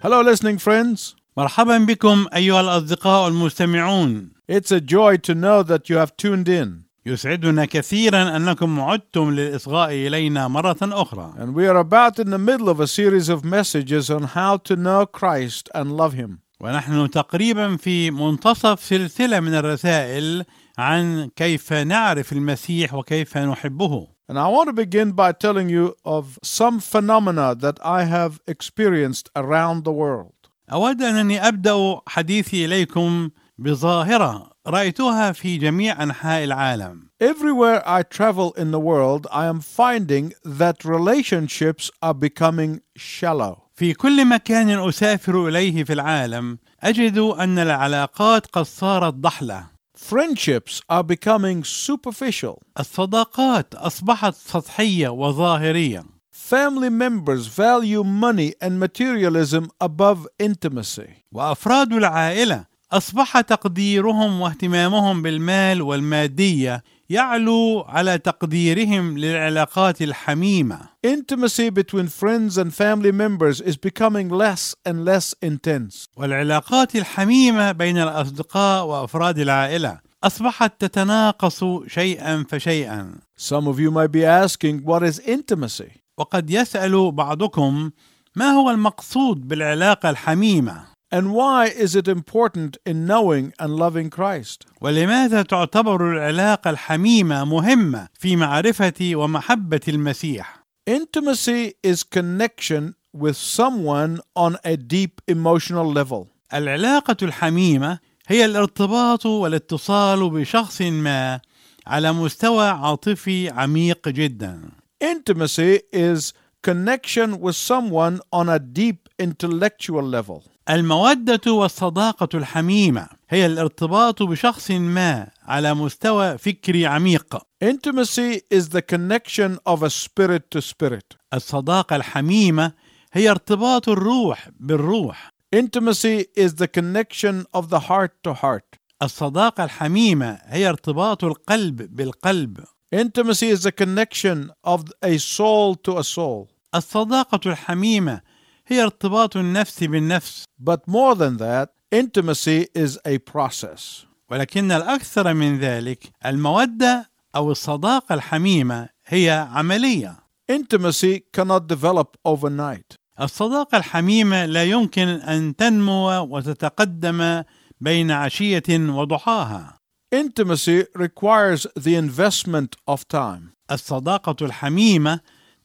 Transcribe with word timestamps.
Hello, 0.00 0.20
listening 0.22 0.58
friends. 0.58 1.16
مرحبا 1.36 1.78
بكم 1.78 2.26
أيها 2.34 2.60
الأصدقاء 2.60 3.28
المستمعون 3.28 4.30
It's 4.48 4.70
a 4.70 4.80
joy 4.80 5.16
to 5.16 5.34
know 5.34 5.62
that 5.62 5.88
you 5.90 5.96
have 5.96 6.16
tuned 6.16 6.48
in. 6.48 6.84
يسعدنا 7.06 7.64
كثيرا 7.64 8.36
أنكم 8.36 8.80
عدتم 8.80 9.30
للإصغاء 9.30 9.90
إلينا 9.90 10.48
مرة 10.48 10.76
أخرى 10.82 11.34
And 11.38 11.54
we 11.54 11.66
are 11.66 11.76
about 11.76 12.18
in 12.18 12.30
the 12.30 12.38
middle 12.38 12.68
of 12.68 12.80
a 12.80 12.86
series 12.86 13.28
of 13.28 13.44
messages 13.44 14.08
on 14.10 14.22
how 14.22 14.56
to 14.58 14.76
know 14.76 15.04
Christ 15.06 15.68
and 15.74 15.96
love 15.96 16.12
Him. 16.12 16.38
ونحن 16.60 17.10
تقريبا 17.10 17.76
في 17.76 18.10
منتصف 18.10 18.80
سلسلة 18.84 19.40
من 19.40 19.54
الرسائل 19.54 20.44
عن 20.78 21.30
كيف 21.36 21.72
نعرف 21.72 22.32
المسيح 22.32 22.94
وكيف 22.94 23.38
نحبه 23.38 24.08
And 24.29 24.39
I 24.39 24.47
want 24.47 24.67
to 24.67 24.73
begin 24.73 25.11
by 25.11 25.31
telling 25.31 25.69
you 25.69 25.95
of 26.05 26.39
some 26.41 26.79
phenomena 26.79 27.55
that 27.55 27.77
I 27.83 28.05
have 28.05 28.39
experienced 28.47 29.29
around 29.35 29.83
the 29.83 29.91
world. 29.91 30.33
أود 30.71 31.01
أنني 31.01 31.47
أبدأ 31.47 32.01
حديثي 32.07 32.65
إليكم 32.65 33.29
بظاهرة 33.57 34.49
رأيتها 34.67 35.31
في 35.31 35.57
جميع 35.57 36.03
أنحاء 36.03 36.43
العالم 36.43 37.09
Everywhere 37.19 37.81
I 37.85 38.03
travel 38.03 38.53
in 38.53 38.71
the 38.71 38.79
world, 38.79 39.27
I 39.31 39.45
am 39.45 39.59
finding 39.59 40.33
that 40.43 40.85
relationships 40.85 41.91
are 42.01 42.13
becoming 42.13 42.81
shallow. 42.95 43.69
في 43.75 43.93
كل 43.93 44.25
مكان 44.25 44.69
أسافر 44.69 45.47
إليه 45.47 45.83
في 45.83 45.93
العالم 45.93 46.57
أجد 46.83 47.17
أن 47.17 47.59
العلاقات 47.59 48.45
قد 48.47 48.63
صارت 48.63 49.13
ضحلة 49.13 49.63
Friendships 50.07 50.81
are 50.89 51.03
becoming 51.03 51.63
superficial. 51.63 52.61
الصداقات 52.79 53.75
أصبحت 53.75 54.33
سطحية 54.35 55.09
وظاهرية 55.09 56.03
Family 56.31 56.89
members 56.89 57.47
value 57.47 58.03
money 58.03 58.53
and 58.59 58.79
materialism 58.79 59.69
above 59.79 60.27
intimacy. 60.39 61.23
وأفراد 61.31 61.93
العائلة 61.93 62.65
أصبح 62.91 63.41
تقديرهم 63.41 64.41
واهتمامهم 64.41 65.21
بالمال 65.21 65.81
والمادية 65.81 66.83
يعلو 67.09 67.81
على 67.87 68.17
تقديرهم 68.17 69.17
للعلاقات 69.17 70.01
الحميمة 70.01 70.79
Intimacy 71.07 71.69
between 71.69 72.07
friends 72.07 72.57
and 72.57 72.73
family 72.73 73.11
members 73.11 73.61
is 73.61 73.77
becoming 73.77 74.29
less 74.29 74.75
and 74.85 75.05
less 75.05 75.33
intense. 75.41 76.07
والعلاقات 76.17 76.95
الحميمة 76.95 77.71
بين 77.71 77.97
الأصدقاء 77.97 78.85
وأفراد 78.85 79.39
العائلة 79.39 79.99
أصبحت 80.24 80.84
تتناقص 80.84 81.64
شيئا 81.86 82.44
فشيئا 82.48 83.14
Some 83.36 83.68
of 83.68 83.78
you 83.78 83.90
might 83.90 84.10
be 84.12 84.24
asking, 84.24 84.82
what 84.84 85.02
is 85.02 85.20
intimacy? 85.20 86.00
وقد 86.18 86.50
يسأل 86.50 87.12
بعضكم 87.12 87.90
ما 88.36 88.50
هو 88.50 88.70
المقصود 88.70 89.48
بالعلاقة 89.48 90.10
الحميمة 90.10 90.84
And 91.14 91.32
why 91.32 91.66
is 91.68 91.94
it 91.96 92.06
important 92.08 92.76
in 92.84 93.06
knowing 93.06 93.52
and 93.58 93.76
loving 93.76 94.10
Christ? 94.10 94.66
ولماذا 94.80 95.42
تعتبر 95.42 96.12
العلاقة 96.12 96.70
الحميمة 96.70 97.44
مهمة 97.44 98.08
في 98.14 98.36
معرفة 98.36 99.10
ومحبة 99.14 99.80
المسيح 99.88 100.58
Intimacy 100.90 101.72
is 101.82 102.02
connection 102.02 102.94
with 103.16 103.36
someone 103.36 104.20
on 104.34 104.56
a 104.64 104.76
deep 104.76 105.20
emotional 105.28 105.86
level. 105.92 106.26
العلاقة 106.54 107.16
الحميمة 107.22 107.98
هي 108.30 108.44
الارتباط 108.44 109.26
والاتصال 109.26 110.30
بشخص 110.30 110.82
ما 110.82 111.40
على 111.86 112.12
مستوى 112.12 112.68
عاطفي 112.68 113.50
عميق 113.50 114.08
جدا 114.08 114.60
Intimacy 115.04 115.78
is 115.94 116.32
connection 116.62 117.40
with 117.40 117.56
someone 117.56 118.20
on 118.32 118.48
a 118.48 118.58
deep 118.58 119.08
intellectual 119.18 120.02
level. 120.02 120.42
المودة 120.70 121.52
والصداقة 121.52 122.28
الحميمة 122.34 123.08
هي 123.30 123.46
الارتباط 123.46 124.22
بشخص 124.22 124.70
ما 124.70 125.28
على 125.42 125.74
مستوى 125.74 126.38
فكري 126.38 126.86
عميق 126.86 127.36
Intimacy 127.64 128.40
is 128.54 128.68
the 128.68 128.82
connection 128.82 129.58
of 129.66 129.82
a 129.82 129.90
spirit 129.90 130.50
to 130.50 130.60
spirit. 130.60 131.16
الصداقة 131.34 131.96
الحميمة 131.96 132.72
هي 133.12 133.30
ارتباط 133.30 133.88
الروح 133.88 134.48
بالروح 134.60 135.37
Intimacy 135.51 136.25
is 136.35 136.55
the 136.55 136.67
connection 136.67 137.45
of 137.53 137.69
the 137.69 137.79
heart 137.89 138.13
to 138.23 138.33
heart. 138.33 138.79
الصداقة 139.03 139.63
الحميمة 139.63 140.39
هي 140.43 140.69
ارتباط 140.69 141.23
القلب 141.23 141.95
بالقلب 141.95 142.63
Intimacy 142.95 143.49
is 143.49 143.63
the 143.63 143.71
connection 143.71 144.51
of 144.63 144.83
a 145.03 145.17
soul 145.17 145.75
to 145.75 145.97
a 145.97 146.03
soul. 146.03 146.47
الصداقة 146.75 147.39
الحميمة 147.45 148.21
هي 148.67 148.83
ارتباط 148.83 149.37
النفس 149.37 149.83
بالنفس 149.83 150.43
But 150.59 150.87
more 150.87 151.15
than 151.15 151.37
that, 151.37 151.69
intimacy 151.91 152.67
is 152.75 152.97
a 153.05 153.17
process. 153.19 154.05
ولكن 154.29 154.71
الأكثر 154.71 155.33
من 155.33 155.59
ذلك 155.59 156.11
المودة 156.25 157.09
أو 157.35 157.51
الصداقة 157.51 158.15
الحميمة 158.15 158.89
هي 159.05 159.47
عملية 159.51 160.23
Intimacy 160.51 161.21
cannot 161.31 161.67
develop 161.67 162.17
overnight. 162.25 162.97
الصداقة 163.20 163.78
الحميمة 163.78 164.46
لا 164.46 164.64
يمكن 164.64 165.08
أن 165.08 165.56
تنمو 165.56 166.10
وتتقدم 166.20 167.42
بين 167.80 168.10
عشية 168.10 168.62
وضحاها 168.70 169.78
Intimacy 170.14 170.84
requires 170.94 171.66
the 171.76 171.94
investment 171.94 172.76
of 172.86 173.06
time. 173.08 173.52
الصداقة 173.70 174.36
الحميمة 174.42 175.20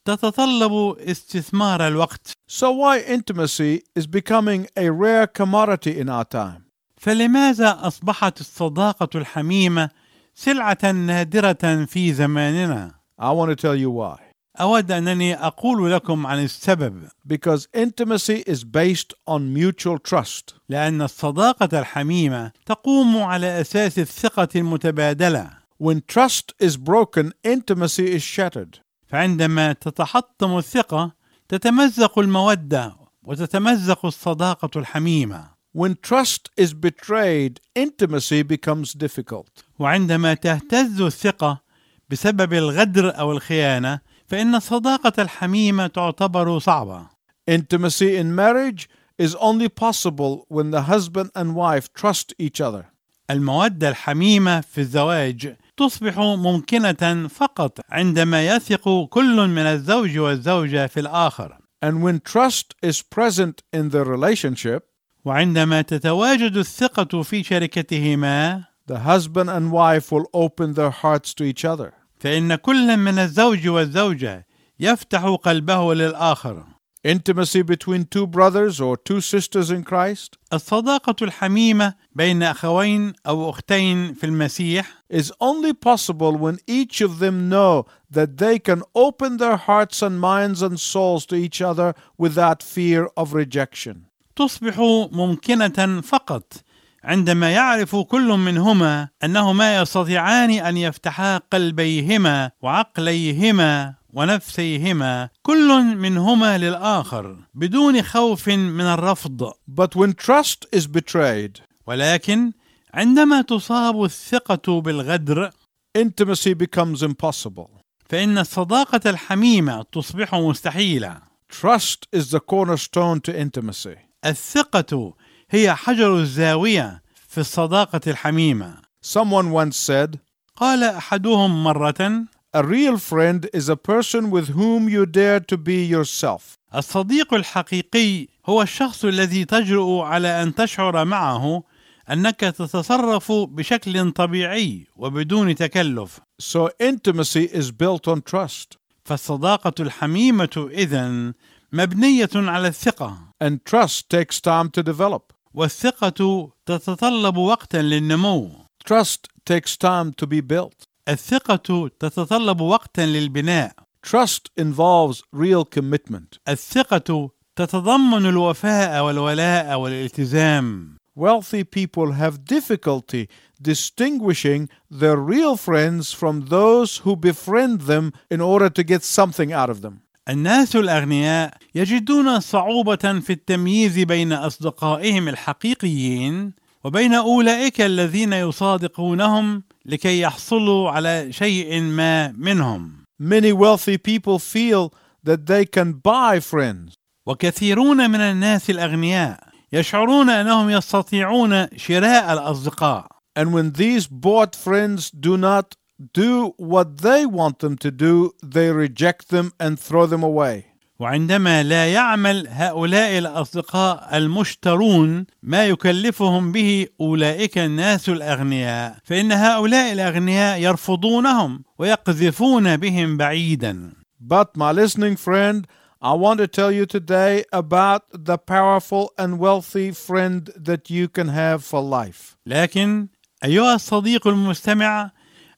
تتطلب 0.06 0.96
استثمار 1.00 1.88
الوقت 1.88 2.32
So, 2.48 2.72
why 2.72 3.00
intimacy 3.00 3.84
is 3.96 4.06
becoming 4.08 4.68
a 4.78 4.90
rare 4.92 5.28
commodity 5.28 6.00
in 6.00 6.10
our 6.10 6.26
time? 6.26 6.64
فلماذا 6.98 7.80
أصبحت 7.88 8.40
الصداقة 8.42 9.10
الحميمة 9.16 9.90
سلعة 10.36 10.92
نادرة 10.92 11.86
في 11.86 12.14
زماننا؟ 12.14 12.92
I 13.22 13.32
want 13.32 13.50
to 13.50 13.56
tell 13.56 13.76
you 13.76 13.92
why. 13.92 14.23
أود 14.62 14.92
أنني 14.92 15.34
أقول 15.36 15.92
لكم 15.92 16.28
عن 16.28 16.44
السبب 16.44 17.08
Because 17.28 17.68
intimacy 17.74 18.44
is 18.46 18.64
based 18.64 19.14
on 19.28 19.54
mutual 19.54 19.98
trust. 19.98 20.54
لأن 20.70 21.02
الصداقة 21.02 21.80
الحميمة 21.80 22.52
تقوم 22.66 23.18
على 23.18 23.62
أساس 23.62 24.00
الثقة 24.00 24.48
المتبادلة 24.56 25.50
When 25.80 26.02
trust 26.08 26.54
is 26.60 26.78
broken, 26.78 27.34
intimacy 27.44 28.12
is 28.16 28.22
shattered. 28.22 28.80
فعندما 29.08 29.74
تتحطم 29.74 30.58
الثقة 30.58 31.12
تتمزق 31.50 32.20
المودة 32.20 32.96
وتتمزق 33.24 34.06
الصداقة 34.06 34.80
الحميمة 34.80 35.54
When 35.76 35.96
trust 35.96 36.52
is 36.56 36.76
betrayed, 36.76 37.60
intimacy 37.76 38.44
becomes 38.44 38.94
difficult. 38.94 39.64
وعندما 39.80 40.34
تهتز 40.34 41.02
الثقة 41.02 41.62
بسبب 42.10 42.54
الغدر 42.54 43.20
أو 43.20 43.32
الخيانة 43.32 44.13
فإن 44.28 44.56
الصداقة 44.56 45.14
الحميمة 45.22 45.88
تعتبر 45.88 46.60
صعبة 46.60 47.14
Intimacy 47.46 48.16
in 48.16 48.34
marriage 48.34 48.90
is 49.18 49.36
only 49.36 49.68
possible 49.68 50.46
when 50.48 50.72
the 50.72 50.84
husband 50.84 51.30
and 51.36 51.56
wife 51.56 51.94
trust 51.94 52.34
each 52.40 52.62
other. 52.62 52.86
المودة 53.30 53.90
الحميمة 53.90 54.62
في 54.62 54.82
الزواج 54.82 55.56
تصبح 55.78 56.20
ممكنة 56.20 57.28
فقط 57.28 57.80
عندما 57.90 58.48
يثق 58.48 59.08
كل 59.10 59.48
من 59.48 59.66
الزوج 59.66 60.18
والزوجة 60.18 60.88
في 60.88 61.00
الآخر 61.00 61.58
And 61.82 62.02
when 62.02 62.20
trust 62.20 62.76
is 62.82 63.02
present 63.02 63.62
in 63.74 63.90
the 63.90 64.06
relationship, 64.06 64.84
وعندما 65.26 65.82
تتواجد 65.82 66.58
الثقة 66.58 67.22
في 67.22 67.44
شركتهما 67.44 68.64
the 68.86 69.00
husband 69.00 69.50
and 69.50 69.72
wife 69.72 70.12
will 70.12 70.30
open 70.34 70.74
their 70.74 70.92
hearts 70.92 71.34
to 71.34 71.44
each 71.44 71.64
other. 71.66 71.94
فإن 72.24 72.56
كل 72.56 72.98
من 72.98 73.20
الزوج 73.20 73.68
والزوجة 73.68 74.48
يفتح 74.80 75.26
قلبه 75.26 75.94
للآخر 75.94 76.64
Intimacy 77.06 77.64
between 77.64 78.06
two 78.06 78.26
brothers 78.26 78.80
or 78.80 78.96
two 78.96 79.20
sisters 79.20 79.70
in 79.70 79.84
Christ 79.84 80.38
الصداقة 80.54 81.16
الحميمة 81.22 81.94
بين 82.16 82.44
أخوين 82.44 83.14
أو 83.28 83.50
أختين 83.50 84.14
في 84.14 84.24
المسيح 84.24 84.86
is 85.10 85.34
only 85.42 85.74
possible 85.74 86.38
when 86.38 86.60
each 86.66 87.02
of 87.02 87.20
them 87.20 87.50
know 87.50 87.86
that 88.10 88.38
they 88.38 88.58
can 88.58 88.84
open 88.96 89.36
their 89.36 89.58
hearts 89.58 90.02
and 90.02 90.22
minds 90.22 90.62
and 90.62 90.80
souls 90.80 91.26
to 91.26 91.36
each 91.36 91.62
other 91.62 91.94
without 92.18 92.64
fear 92.64 93.10
of 93.18 93.34
rejection. 93.34 94.06
تصبح 94.36 94.80
ممكنة 95.12 96.02
فقط 96.02 96.64
عندما 97.04 97.52
يعرف 97.52 97.96
كل 97.96 98.28
منهما 98.28 99.10
أنهما 99.24 99.78
يستطيعان 99.82 100.52
أن 100.52 100.78
يفتحا 100.78 101.38
قلبيهما 101.38 102.52
وعقليهما 102.62 103.94
ونفسيهما 104.14 105.30
كل 105.44 105.84
منهما 105.84 106.58
للآخر 106.58 107.38
بدون 107.54 108.02
خوف 108.02 108.50
من 108.50 108.86
الرفض 108.86 109.52
But 109.68 109.96
when 109.96 110.14
trust 110.14 110.66
is 110.72 110.88
betrayed, 110.88 111.62
ولكن 111.88 112.52
عندما 112.94 113.42
تصاب 113.42 114.04
الثقة 114.04 114.82
بالغدر 114.82 115.52
intimacy 115.98 116.54
becomes 116.54 117.04
impossible. 117.04 117.70
فإن 118.10 118.38
الصداقة 118.38 119.10
الحميمة 119.10 119.86
تصبح 119.92 120.36
مستحيلة 120.36 121.18
Trust 121.50 122.08
is 122.12 122.32
the 122.32 122.40
cornerstone 122.40 123.20
to 123.20 123.32
intimacy. 123.38 123.98
الثقة 124.26 125.14
هي 125.54 125.76
حجر 125.76 126.20
الزاوية 126.20 127.04
في 127.28 127.38
الصداقة 127.38 128.02
الحميمة 128.08 128.74
Someone 129.06 129.52
once 129.52 129.78
said, 129.78 130.18
قال 130.56 130.84
أحدهم 130.84 131.64
مرة 131.64 132.26
A 132.56 132.64
real 132.64 132.98
friend 132.98 133.50
is 133.54 133.70
a 133.70 133.76
person 133.76 134.32
with 134.32 134.50
whom 134.50 134.90
you 134.90 135.06
dare 135.06 135.40
to 135.40 135.58
be 135.58 135.86
yourself. 135.86 136.58
الصديق 136.76 137.34
الحقيقي 137.34 138.28
هو 138.46 138.62
الشخص 138.62 139.06
الذي 139.06 139.46
تجرؤ 139.46 140.00
على 140.00 140.44
أن 140.44 140.56
تشعر 140.56 141.06
معه 141.06 141.64
أنك 142.10 142.40
تتصرف 142.40 143.32
بشكل 143.32 144.12
طبيعي 144.12 144.88
وبدون 144.96 145.56
تكلف 145.56 146.20
So 146.42 146.70
intimacy 146.80 147.46
is 147.46 147.72
built 147.72 148.08
on 148.08 148.22
trust, 148.22 148.78
فالصداقة 149.06 149.74
الحميمة 149.80 150.70
إذن 150.72 151.34
مبنية 151.72 152.30
على 152.36 152.68
الثقة 152.68 153.18
and 153.44 153.66
trust 153.66 154.10
takes 154.10 154.40
time 154.40 154.70
to 154.70 154.84
develop. 154.84 155.33
والثقة 155.54 156.50
تتطلب 156.66 157.38
وقتا 157.38 157.78
للنمو 157.78 158.64
Trust 158.86 159.30
takes 159.46 159.78
time 159.78 160.12
to 160.14 160.28
be 160.28 160.42
built. 160.42 160.86
الثقة 161.08 161.90
تتطلب 162.00 162.62
وقتا 162.62 163.02
للبناء 163.02 163.72
Trust 164.02 164.50
involves 164.58 165.22
real 165.32 165.64
commitment. 165.66 166.40
الثقة 166.48 167.30
تتضمن 167.56 168.26
الوفاء 168.26 169.04
والولاء 169.06 169.80
والالتزام 169.80 170.98
Wealthy 171.16 171.64
people 171.64 172.14
have 172.14 172.44
difficulty 172.44 173.30
distinguishing 173.62 174.68
their 174.90 175.18
real 175.18 175.56
friends 175.56 176.12
from 176.12 176.48
those 176.48 176.98
who 177.04 177.16
befriend 177.16 177.82
them 177.82 178.12
in 178.32 178.42
order 178.42 178.70
to 178.70 178.84
get 178.84 179.04
something 179.04 179.54
out 179.54 179.70
of 179.70 179.82
them. 179.82 180.02
الناس 180.30 180.76
الأغنياء 180.76 181.54
يجدون 181.76 182.40
صعوبة 182.40 183.20
في 183.20 183.34
التمييز 183.34 184.00
بين 184.00 184.34
أصدقائهم 184.34 185.28
الحقيقيين 185.28 186.54
وبين 186.84 187.14
أولئك 187.14 187.82
الذين 187.82 188.34
يصادقونهم 188.34 189.64
لكي 189.86 190.20
يحصلوا 190.20 190.92
على 190.92 191.28
شيء 191.32 191.82
ما 191.82 192.32
منهم 192.32 193.04
Many 193.20 193.54
wealthy 193.54 193.98
people 193.98 194.40
feel 194.40 194.94
that 195.24 195.46
they 195.46 195.66
can 195.66 195.94
buy 195.94 196.40
friends. 196.40 196.94
وكثيرون 197.28 198.10
من 198.12 198.20
الناس 198.20 198.70
الأغنياء 198.70 199.40
يشعرون 199.74 200.30
أنهم 200.30 200.70
يستطيعون 200.70 201.68
شراء 201.78 202.34
الأصدقاء 202.34 203.08
And 203.40 203.54
when 203.54 203.72
these 203.72 204.08
bought 204.08 204.56
friends 204.56 205.12
do 205.12 205.38
not 205.38 205.76
do 206.14 206.54
what 206.58 206.98
they 207.00 207.26
want 207.26 207.60
them 207.60 207.78
to 207.78 207.92
do, 207.92 208.32
they 208.44 208.72
reject 208.72 209.30
them 209.30 209.54
and 209.60 209.80
throw 209.80 210.06
them 210.06 210.24
away. 210.24 210.66
وعندما 211.00 211.64
لا 211.64 211.94
يعمل 211.94 212.48
هؤلاء 212.50 213.18
الأصدقاء 213.18 214.18
المشترون 214.18 215.26
ما 215.44 215.66
يكلفهم 215.68 216.52
به 216.52 216.88
أولئك 217.02 217.58
الناس 217.58 218.10
الأغنياء 218.10 218.98
فإن 219.04 219.32
هؤلاء 219.32 219.94
الأغنياء 219.94 220.60
يرفضونهم 220.62 221.64
ويقذفون 221.80 222.78
بهم 222.78 223.18
بعيدا 223.18 223.94
But, 224.26 224.56
my 224.56 224.72
listening 224.72 225.18
friend, 225.18 225.68
I 226.02 226.14
want 226.14 226.40
to 226.40 226.48
tell 226.48 226.72
you 226.72 226.86
today 226.86 227.44
about 227.52 228.04
the 228.14 228.38
powerful 228.38 229.12
and 229.18 229.40
wealthy 229.40 229.92
friend 229.92 230.50
that 230.56 230.90
you 230.90 231.08
can 231.10 231.28
have 231.30 231.64
for 231.64 231.82
life. 231.82 232.38
لكن 232.46 233.08
أيها 233.44 233.76
الصديق 233.76 234.28
المستمع 234.28 235.12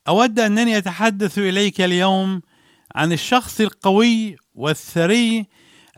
أود 0.08 0.40
أنني 0.40 0.78
أتحدث 0.78 1.38
إليك 1.38 1.82
اليوم 1.82 2.42
عن 2.96 3.12
الشخص 3.14 3.62
القوي 3.62 4.36
والثري 4.56 5.46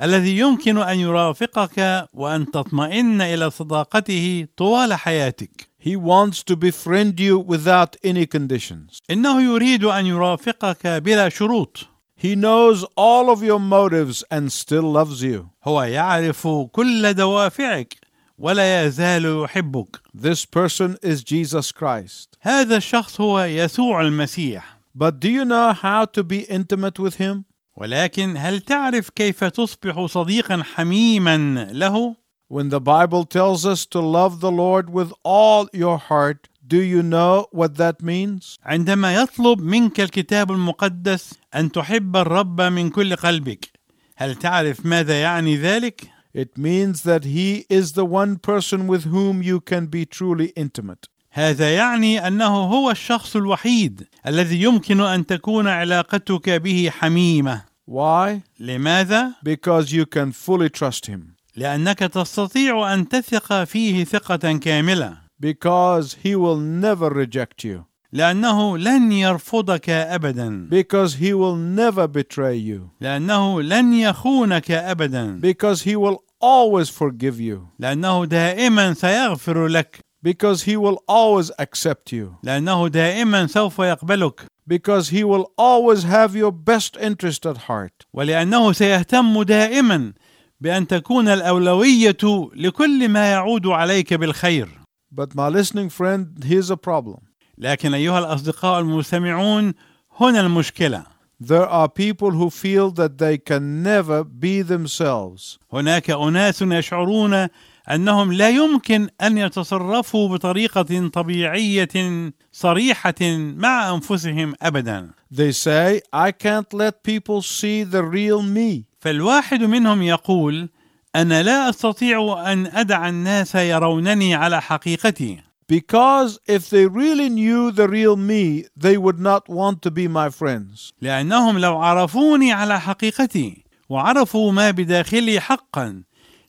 الذي 0.01 0.37
يمكن 0.37 0.77
أن 0.77 0.99
يرافقك 0.99 2.07
وأن 2.13 2.51
تطمئن 2.51 3.21
إلى 3.21 3.49
صداقته 3.49 4.47
طوال 4.57 4.93
حياتك 4.93 5.67
He 5.79 5.95
wants 5.95 6.43
to 6.43 6.55
befriend 6.55 7.19
you 7.19 7.37
without 7.39 7.95
any 8.03 8.25
conditions. 8.25 8.99
إنه 9.11 9.41
يريد 9.41 9.83
أن 9.83 10.05
يرافقك 10.05 10.87
بلا 10.87 11.29
شروط 11.29 11.87
He 12.15 12.35
knows 12.35 12.83
all 12.95 13.29
of 13.29 13.43
your 13.43 13.59
motives 13.59 14.23
and 14.31 14.51
still 14.51 14.91
loves 14.91 15.21
you. 15.23 15.47
هو 15.63 15.83
يعرف 15.83 16.47
كل 16.47 17.13
دوافعك 17.13 17.95
ولا 18.37 18.85
يزال 18.85 19.43
يحبك 19.43 20.01
This 20.13 20.45
person 20.45 20.97
is 21.01 21.23
Jesus 21.23 21.71
Christ. 21.71 22.37
هذا 22.41 22.77
الشخص 22.77 23.21
هو 23.21 23.39
يسوع 23.39 24.01
المسيح 24.01 24.77
But 24.95 25.19
do 25.19 25.29
you 25.29 25.45
know 25.45 25.73
how 25.73 26.05
to 26.05 26.23
be 26.23 26.39
intimate 26.49 26.99
with 26.99 27.15
him? 27.15 27.45
ولكن 27.75 28.37
هل 28.37 28.61
تعرف 28.61 29.09
كيف 29.09 29.43
تصبح 29.43 30.05
صديقا 30.05 30.63
حميما 30.63 31.37
له 31.71 32.15
When 32.49 32.69
the 32.69 32.79
Bible 32.79 33.25
tells 33.25 33.65
us 33.65 33.85
to 33.87 33.99
love 33.99 34.39
the 34.39 34.51
Lord 34.51 34.89
with 34.89 35.11
all 35.23 35.67
your 35.73 35.97
heart, 35.97 36.47
do 36.65 36.81
you 36.81 37.03
know 37.03 37.47
what 37.51 37.75
that 37.75 38.01
means? 38.01 38.57
عندما 38.65 39.15
يطلب 39.15 39.61
منك 39.61 39.99
الكتاب 39.99 40.51
المقدس 40.51 41.33
ان 41.55 41.71
تحب 41.71 42.15
الرب 42.15 42.61
من 42.61 42.89
كل 42.89 43.15
قلبك 43.15 43.69
هل 44.17 44.35
تعرف 44.35 44.85
ماذا 44.85 45.21
يعني 45.21 45.57
ذلك 45.57 46.16
It 46.36 46.56
means 46.56 47.02
that 47.02 47.24
He 47.24 47.66
is 47.68 47.92
the 47.92 48.06
one 48.06 48.36
person 48.36 48.86
with 48.86 49.04
whom 49.04 49.42
you 49.42 49.60
can 49.60 49.86
be 49.86 50.04
truly 50.06 50.52
intimate. 50.56 51.08
هذا 51.34 51.70
يعني 51.76 52.26
انه 52.26 52.46
هو 52.64 52.90
الشخص 52.90 53.36
الوحيد 53.36 54.06
الذي 54.26 54.62
يمكن 54.62 55.00
ان 55.00 55.26
تكون 55.26 55.66
علاقتك 55.68 56.50
به 56.50 56.90
حميمه 56.90 57.62
Why? 57.90 58.40
لماذا 58.60 59.32
Because 59.44 59.92
you 59.92 60.06
can 60.06 60.32
fully 60.32 60.68
trust 60.70 61.06
Him. 61.06 61.20
لانك 61.56 61.98
تستطيع 61.98 62.94
ان 62.94 63.08
تثق 63.08 63.64
فيه 63.64 64.04
ثقه 64.04 64.52
كامله 64.58 65.16
Because 65.42 66.14
He 66.24 66.36
will 66.36 66.58
never 66.58 67.10
reject 67.10 67.64
you. 67.64 67.84
لانه 68.12 68.78
لن 68.78 69.12
يرفضك 69.12 69.90
ابدا 69.90 70.68
Because 70.70 71.14
He 71.14 71.32
will 71.32 71.56
never 71.56 72.06
betray 72.06 72.56
you. 72.56 72.90
لانه 73.00 73.62
لن 73.62 73.92
يخونك 73.94 74.70
ابدا 74.70 75.40
Because 75.40 75.82
He 75.82 75.96
will 75.96 76.18
always 76.41 76.89
forgive 76.89 77.39
you. 77.39 77.67
لأنه 77.79 78.25
دائما 78.25 78.93
سيغفر 78.93 79.67
لك 79.67 79.99
Because 80.27 80.63
He 80.63 80.75
will 80.77 80.97
always 81.07 81.51
accept 81.59 82.11
you. 82.11 82.37
لأنه 82.43 82.87
دائما 82.87 83.47
سوف 83.47 83.79
يقبلك 83.79 84.45
Because 84.69 85.09
He 85.09 85.23
will 85.23 85.45
always 85.57 86.03
have 86.03 86.35
your 86.35 86.51
best 86.51 86.97
interest 86.97 87.45
at 87.45 87.57
heart. 87.57 88.05
ولأنه 88.13 88.71
سيهتم 88.71 89.41
دائما 89.43 90.13
بان 90.61 90.87
تكون 90.87 91.27
الاولويه 91.27 92.17
لكل 92.55 93.09
ما 93.09 93.31
يعود 93.31 93.67
عليك 93.67 94.13
بالخير 94.13 94.69
But 95.15 95.35
my 95.35 95.47
listening 95.49 95.89
friend, 95.89 96.43
here's 96.43 96.69
a 96.71 96.77
problem. 96.77 97.19
لكن 97.57 97.93
ايها 97.93 98.19
الاصدقاء 98.19 98.79
المستمعون 98.79 99.73
هنا 100.19 100.39
المشكلة 100.41 101.03
There 101.39 101.67
are 101.67 101.87
people 101.87 102.31
who 102.31 102.49
feel 102.49 102.89
that 102.91 103.19
they 103.19 103.37
can 103.37 103.83
never 103.83 104.23
be 104.23 104.63
themselves. 104.63 105.59
هناك 105.73 106.09
أناس 106.09 106.61
يشعرون 106.61 107.47
أنهم 107.91 108.33
لا 108.33 108.49
يمكن 108.49 109.09
أن 109.21 109.37
يتصرفوا 109.37 110.29
بطريقة 110.29 111.07
طبيعية 111.07 112.33
صريحة 112.51 113.21
مع 113.55 113.93
أنفسهم 113.93 114.53
ابدا 114.61 115.09
They 115.29 115.51
say, 115.51 116.01
I 116.11 116.31
can't 116.31 116.73
let 116.73 117.03
people 117.03 117.41
see 117.41 117.83
the 117.83 118.03
real 118.03 118.41
me. 118.41 118.85
فالواحد 118.99 119.63
منهم 119.63 120.01
يقول 120.01 120.69
أنا 121.15 121.43
لا 121.43 121.69
أستطيع 121.69 122.51
أن 122.51 122.65
أدع 122.65 123.09
الناس 123.09 123.55
يرونني 123.55 124.35
على 124.35 124.61
حقيقتي 124.61 125.46
Because 125.67 126.39
if 126.47 126.69
they 126.69 126.85
really 126.85 127.29
knew 127.29 127.71
the 127.71 127.89
real 127.89 128.15
me, 128.15 128.65
they 128.75 128.97
would 128.97 129.19
not 129.19 129.49
want 129.49 129.81
to 129.81 129.91
be 129.91 130.07
my 130.07 130.29
friends. 130.29 130.93
لأنهم 131.01 131.57
لو 131.57 131.77
عرفوني 131.77 132.51
على 132.53 132.79
حقيقتي 132.79 133.63
وعرفوا 133.89 134.51
ما 134.51 134.71
بداخلي 134.71 135.39
حقا 135.39 136.03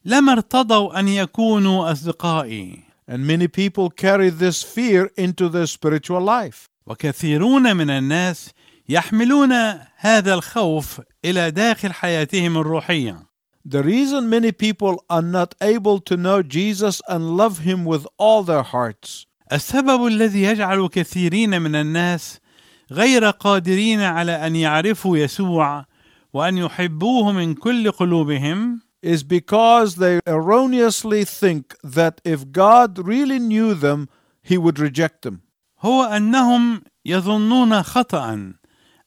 لما 0.05 0.33
ارتضوا 0.33 0.99
أن 0.99 1.09
يكونوا 1.09 1.93
أصدقائي 1.93 2.85
And 3.11 3.27
many 3.27 3.49
people 3.49 3.91
carry 3.91 4.29
this 4.29 4.63
fear 4.63 5.11
into 5.17 5.49
their 5.49 5.67
spiritual 5.67 6.21
life. 6.21 6.69
وكثيرون 6.87 7.77
من 7.77 7.91
الناس 7.91 8.51
يحملون 8.89 9.53
هذا 9.97 10.35
الخوف 10.35 11.01
إلى 11.25 11.51
داخل 11.51 11.93
حياتهم 11.93 12.59
الروحية 12.59 13.28
The 13.68 13.82
reason 13.84 14.30
many 14.30 14.52
people 14.52 15.06
are 15.10 15.22
not 15.22 15.56
able 15.62 16.00
to 16.02 16.18
know 16.18 16.44
Jesus 16.44 17.02
and 17.08 17.38
love 17.38 17.60
Him 17.60 17.86
with 17.86 18.06
all 18.18 18.44
their 18.44 18.64
hearts 18.64 19.26
السبب 19.52 20.08
الذي 20.08 20.44
يجعل 20.44 20.88
كثيرين 20.88 21.62
من 21.62 21.76
الناس 21.76 22.40
غير 22.92 23.30
قادرين 23.30 24.02
على 24.02 24.48
ان 24.48 24.56
يعرفوا 24.56 25.18
يسوع 25.18 25.86
وان 26.34 26.58
يحبوه 26.58 27.32
من 27.32 27.54
كل 27.54 27.92
قلوبهم 27.92 28.80
is 29.02 29.24
because 29.24 29.96
they 29.96 30.20
erroneously 30.26 31.26
think 31.26 31.76
that 31.84 32.22
if 32.24 32.52
God 32.52 33.06
really 33.06 33.38
knew 33.38 33.74
them, 33.74 34.08
He 34.42 34.58
would 34.58 34.80
reject 34.80 35.22
them. 35.24 35.42
هو 35.82 36.04
انهم 36.04 36.82
يظنون 37.06 37.84
خطا 37.84 38.54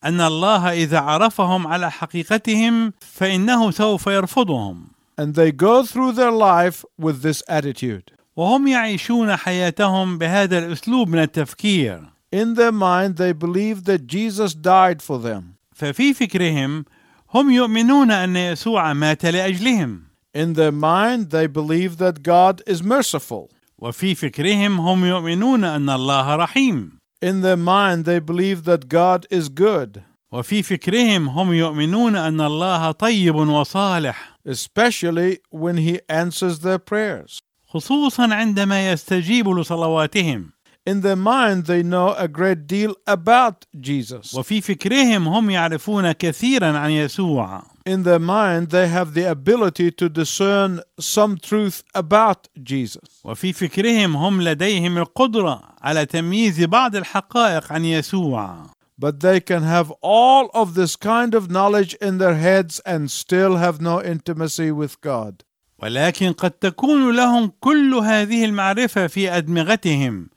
أن 0.03 0.21
الله 0.21 0.73
إذا 0.73 0.99
عرفهم 0.99 1.67
على 1.67 1.91
حقيقتهم 1.91 2.93
فإنه 2.99 3.71
سوف 3.71 4.07
يرفضهم 4.07 4.87
And 5.17 5.35
they 5.35 5.51
go 5.51 5.83
through 5.83 6.13
their 6.13 6.31
life 6.31 6.83
with 6.97 7.21
this 7.21 7.43
attitude. 7.47 8.11
وهم 8.35 8.67
يعيشون 8.67 9.35
حياتهم 9.35 10.17
بهذا 10.17 10.57
الأسلوب 10.57 11.09
من 11.09 11.19
التفكير 11.19 12.01
In 12.33 12.55
their 12.55 12.71
mind, 12.71 13.17
they 13.17 13.33
believe 13.33 13.83
that 13.83 14.07
Jesus 14.07 14.53
died 14.53 15.01
for 15.01 15.19
them. 15.19 15.55
ففي 15.75 16.13
فكرهم 16.13 16.85
هم 17.33 17.51
يؤمنون 17.51 18.11
أن 18.11 18.35
يسوع 18.35 18.93
مات 18.93 19.25
لأجلهم 19.25 20.01
In 20.33 20.53
their 20.53 20.71
mind, 20.71 21.29
they 21.31 21.47
believe 21.47 21.97
that 21.97 22.23
God 22.23 22.61
is 22.65 22.81
merciful. 22.81 23.49
وفي 23.79 24.15
فكرهم 24.15 24.79
هم 24.79 25.05
يؤمنون 25.05 25.63
أن 25.63 25.89
الله 25.89 26.35
رحيم 26.35 27.00
In 27.22 27.40
their 27.40 27.56
mind, 27.56 28.04
they 28.04 28.18
believe 28.18 28.64
that 28.64 28.88
God 28.88 29.26
is 29.30 29.48
good, 29.48 30.02
وفي 30.32 30.62
فكرهم 30.62 31.28
هم 31.28 31.52
يؤمنون 31.52 32.16
أن 32.16 32.40
الله 32.40 32.90
طيب 32.90 33.34
وصالح 33.34 34.38
especially 34.48 35.38
when 35.50 35.76
He 35.78 36.00
answers 36.08 36.60
their 36.60 36.78
prayers. 36.78 37.40
خصوصا 37.68 38.34
عندما 38.34 38.92
يستجيب 38.92 39.48
لصلواتهم 39.48 40.52
In 40.88 41.00
their 41.00 41.16
mind, 41.16 41.66
they 41.66 41.82
know 41.82 42.14
a 42.14 42.28
great 42.28 42.66
deal 42.66 42.94
about 43.06 43.66
Jesus. 43.80 44.34
وفي 44.34 44.60
فكرهم 44.60 45.28
هم 45.28 45.50
يعرفون 45.50 46.12
كثيرا 46.12 46.78
عن 46.78 46.90
يسوع 46.90 47.62
In 47.86 48.02
their 48.02 48.18
mind, 48.18 48.70
they 48.70 48.88
have 48.88 49.14
the 49.14 49.30
ability 49.30 49.92
to 49.92 50.08
discern 50.08 50.80
some 50.98 51.38
truth 51.38 51.82
about 51.94 52.48
Jesus. 52.62 53.20
وفي 53.24 53.52
فكرهم 53.52 54.16
هم 54.16 54.42
لديهم 54.42 54.98
القدرة 54.98 55.62
على 55.82 56.06
تمييز 56.06 56.64
بعض 56.64 56.96
الحقائق 56.96 57.72
عن 57.72 57.84
يسوع 57.84 58.66
But 58.98 59.20
they 59.20 59.40
can 59.40 59.62
have 59.62 59.92
all 60.00 60.50
of 60.54 60.74
this 60.74 60.96
kind 60.96 61.34
of 61.34 61.50
knowledge 61.50 61.94
in 62.00 62.18
their 62.18 62.34
heads 62.34 62.80
and 62.86 63.10
still 63.10 63.56
have 63.56 63.80
no 63.80 64.02
intimacy 64.02 64.70
with 64.72 65.00
God. 65.00 65.42
ولكن 65.78 66.32
قد 66.32 66.50
تكون 66.50 67.16
لهم 67.16 67.52
كل 67.60 67.94
هذه 67.94 68.44
المعرفة 68.44 69.06
في 69.06 69.30
أدمغتهم 69.30 70.30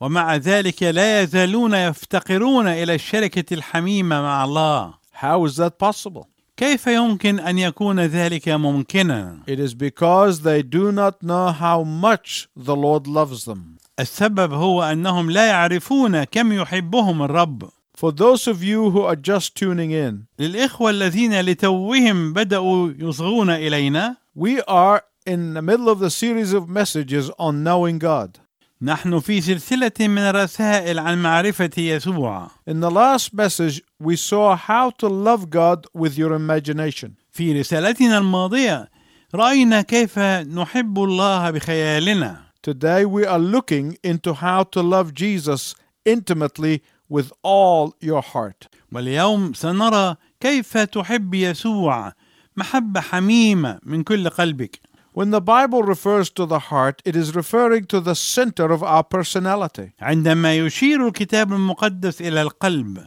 ومع 0.00 0.36
ذلك 0.36 0.82
لا 0.82 1.22
يزالون 1.22 1.74
يفتقرون 1.74 2.66
إلى 2.66 2.94
الشركة 2.94 3.54
الحميمة 3.54 4.22
مع 4.22 4.44
الله 4.44 4.94
How 5.12 5.44
is 5.44 5.56
that 5.56 5.78
possible? 5.78 6.28
كيف 6.59 6.87
يمكن 6.87 7.39
أن 7.39 7.57
يكون 7.57 7.99
ذلك 7.99 8.49
ممكنا؟ 8.49 9.39
It 9.47 9.59
is 9.59 9.73
because 9.73 10.41
they 10.41 10.61
do 10.61 10.91
not 10.91 11.23
know 11.23 11.51
how 11.51 11.83
much 11.83 12.49
the 12.53 12.75
Lord 12.75 13.07
loves 13.07 13.45
them. 13.45 13.77
السبب 13.99 14.53
هو 14.53 14.83
أنهم 14.83 15.31
لا 15.31 15.47
يعرفون 15.47 16.23
كم 16.23 16.53
يحبهم 16.53 17.21
الرب 17.21 17.69
For 17.95 18.11
those 18.11 18.47
of 18.47 18.61
you 18.61 18.91
who 18.91 19.01
are 19.03 19.15
just 19.15 19.55
tuning 19.55 19.91
in, 19.91 20.25
للإخوة 20.39 20.89
الذين 20.89 21.41
لتوهم 21.41 22.33
بدأوا 22.33 22.93
يصغون 22.99 23.49
إلينا 23.49 24.17
we 24.35 24.61
are 24.67 25.03
in 25.25 25.53
the 25.53 25.61
middle 25.61 25.87
of 25.87 25.99
the 25.99 26.09
series 26.09 26.51
of 26.51 26.67
messages 26.67 27.31
on 27.39 27.63
knowing 27.63 27.99
God. 27.99 28.39
نحن 28.81 29.19
في 29.19 29.41
سلسلة 29.41 29.91
من 29.99 30.17
الرسائل 30.17 30.99
عن 30.99 31.21
معرفة 31.21 31.69
يسوع 31.77 32.47
In 32.65 32.79
the 32.79 32.89
last 32.89 33.33
message, 33.33 33.81
we 33.99 34.15
saw 34.15 34.55
how 34.55 34.89
to 34.91 35.07
love 35.09 35.49
God 35.49 35.85
with 35.93 36.17
your 36.17 36.33
imagination. 36.33 37.11
في 37.31 37.53
رسالتنا 37.59 38.17
الماضية 38.17 38.89
رأينا 39.35 39.81
كيف 39.81 40.19
نحب 40.19 40.99
الله 40.99 41.51
بخيالنا 41.51 42.49
Today, 42.61 43.05
we 43.05 43.25
are 43.25 43.39
looking 43.39 43.97
into 44.03 44.33
how 44.33 44.63
to 44.63 44.81
love 44.81 45.13
Jesus 45.13 45.75
intimately 46.05 46.81
with 47.09 47.33
all 47.43 47.93
your 48.01 48.21
heart. 48.21 48.67
واليوم 48.91 49.53
سنرى 49.53 50.15
كيف 50.39 50.77
تحب 50.77 51.33
يسوع 51.33 52.13
محبة 52.57 53.01
حميمة 53.01 53.79
من 53.83 54.03
كل 54.03 54.29
قلبك 54.29 54.79
When 55.19 55.31
the 55.31 55.41
Bible 55.41 55.83
refers 55.83 56.29
to 56.37 56.45
the 56.45 56.59
heart, 56.69 57.01
it 57.03 57.13
is 57.13 57.35
referring 57.35 57.87
to 57.87 57.99
the 57.99 58.15
center 58.15 58.71
of 58.71 58.81
our 58.81 59.03
personality. 59.03 59.91
عندما 60.01 60.55
يشير 60.55 61.07
الكتاب 61.07 61.53
المقدس 61.53 62.21
إلى 62.21 62.41
القلب 62.41 63.05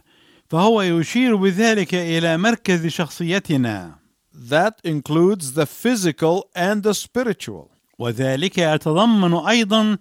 فهو 0.49 0.81
يشير 0.81 1.35
بذلك 1.35 1.95
إلى 1.95 2.37
مركز 2.37 2.87
شخصيتنا 2.87 3.95
That 4.35 4.79
includes 4.83 5.53
the 5.53 5.65
physical 5.65 6.49
and 6.55 6.83
the 6.83 6.93
spiritual. 6.93 7.71
وذلك 7.99 8.57
يتضمن 8.57 9.33
أيضا 9.33 9.97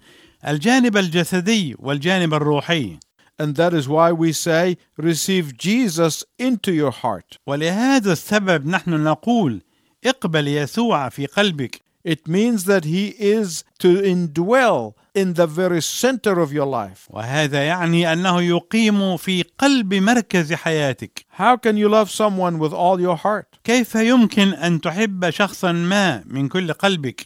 الجانب 0.48 0.96
الجسدي 0.96 1.76
والجانب 1.78 2.34
الروحي 2.34 2.98
And 3.38 3.56
that 3.56 3.72
is 3.72 3.88
why 3.88 4.12
we 4.12 4.32
say, 4.32 4.76
receive 4.98 5.56
Jesus 5.56 6.24
into 6.38 6.72
your 6.72 6.90
heart. 6.90 7.38
ولهذا 7.46 8.12
السبب 8.12 8.66
نحن 8.66 9.04
نقول 9.04 9.62
اقبل 10.04 10.48
يسوع 10.48 11.08
في 11.08 11.26
قلبك 11.26 11.81
It 12.03 12.27
means 12.27 12.63
that 12.65 12.85
He 12.85 13.07
is 13.19 13.63
to 13.79 13.89
indwell 14.01 14.93
in 15.13 15.33
the 15.33 15.47
very 15.47 15.81
center 15.81 16.39
of 16.39 16.53
your 16.53 16.65
life. 16.65 17.07
وهذا 17.09 17.63
يعني 17.63 18.13
أنه 18.13 18.41
يقيم 18.41 19.17
في 19.17 19.43
قلب 19.57 19.93
مركز 19.93 20.53
حياتك 20.53 21.25
How 21.37 21.57
can 21.57 21.75
you 21.75 21.89
love 21.89 22.09
someone 22.09 22.59
with 22.59 22.73
all 22.73 22.99
your 23.01 23.17
heart? 23.17 23.59
كيف 23.63 23.95
يمكن 23.95 24.53
أن 24.53 24.81
تحب 24.81 25.29
شخصا 25.29 25.71
ما 25.71 26.23
من 26.25 26.47
كل 26.47 26.73
قلبك 26.73 27.25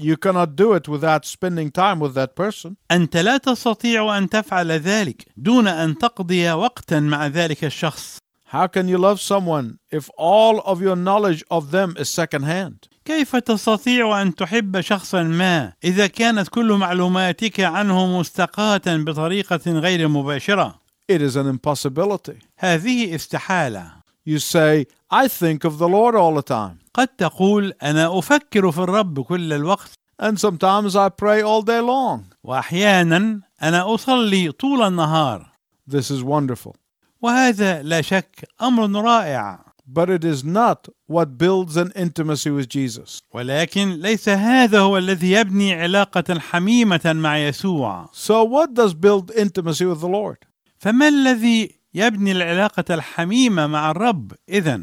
You 0.00 0.16
cannot 0.16 0.54
do 0.54 0.74
it 0.74 0.86
without 0.88 1.24
spending 1.24 1.70
time 1.72 1.98
with 2.00 2.14
that 2.14 2.34
person. 2.36 2.76
أنت 2.90 3.16
لا 3.16 3.36
تستطيع 3.36 4.18
أن 4.18 4.28
تفعل 4.28 4.72
ذلك 4.72 5.24
دون 5.36 5.68
أن 5.68 5.98
تقضي 5.98 6.52
وقتا 6.52 7.00
مع 7.00 7.26
ذلك 7.26 7.64
الشخص 7.64 8.18
How 8.50 8.66
can 8.66 8.88
you 8.88 8.96
love 8.96 9.20
someone 9.20 9.78
if 9.90 10.08
all 10.16 10.60
of 10.60 10.80
your 10.80 10.96
knowledge 10.96 11.44
of 11.50 11.70
them 11.70 11.94
is 11.98 12.08
secondhand? 12.08 12.88
كيف 13.05 13.35
تستطيع 13.35 14.21
أن 14.21 14.35
تحب 14.35 14.81
شخصا 14.81 15.23
ما 15.23 15.73
إذا 15.83 16.07
كانت 16.07 16.47
كل 16.47 16.73
معلوماتك 16.73 17.59
عنه 17.59 18.19
مستقاة 18.19 18.81
بطريقة 18.87 19.61
غير 19.71 20.07
مباشرة 20.07 20.83
It 21.11 21.21
is 21.21 21.35
an 21.35 21.47
impossibility. 21.47 22.37
هذه 22.57 23.15
استحالة 23.15 23.91
You 24.25 24.39
say, 24.39 24.85
I 25.11 25.27
think 25.27 25.65
of 25.65 25.77
the 25.79 25.87
Lord 25.89 26.15
all 26.15 26.33
the 26.35 26.41
time. 26.53 26.77
قد 26.93 27.07
تقول 27.07 27.73
أنا 27.83 28.19
أفكر 28.19 28.71
في 28.71 28.77
الرب 28.77 29.19
كل 29.21 29.53
الوقت 29.53 29.91
And 30.21 30.37
sometimes 30.39 30.95
I 30.95 31.09
pray 31.09 31.41
all 31.41 31.61
day 31.61 31.81
long. 31.81 32.21
وأحيانا 32.43 33.41
أنا 33.63 33.93
أصلي 33.95 34.51
طول 34.51 34.81
النهار 34.83 35.53
This 35.89 36.09
is 36.11 36.23
wonderful. 36.23 36.75
وهذا 37.21 37.81
لا 37.81 38.01
شك 38.01 38.47
أمر 38.61 39.01
رائع 39.03 39.65
But 39.90 40.10
it 40.10 40.22
is 40.22 40.44
not 40.44 40.88
what 41.06 41.38
builds 41.38 41.76
an 41.78 41.92
intimacy 41.96 42.50
with 42.50 42.68
Jesus. 42.68 43.22
ولكن 43.34 44.00
ليس 44.00 44.28
هذا 44.28 44.78
هو 44.80 44.98
الذي 44.98 45.32
يبني 45.32 45.72
علاقة 45.74 46.38
حميمة 46.38 47.00
مع 47.04 47.38
يسوع 47.38 48.08
So, 48.12 48.44
what 48.44 48.74
does 48.74 48.94
build 48.94 49.30
intimacy 49.30 49.86
with 49.86 50.00
the 50.00 50.08
Lord? 50.08 50.38
فما 50.78 51.08
الذي 51.08 51.78
يبني 51.94 52.32
العلاقة 52.32 52.84
الحميمة 52.94 53.66
مع 53.66 53.90
الرب 53.90 54.32
إذا 54.48 54.80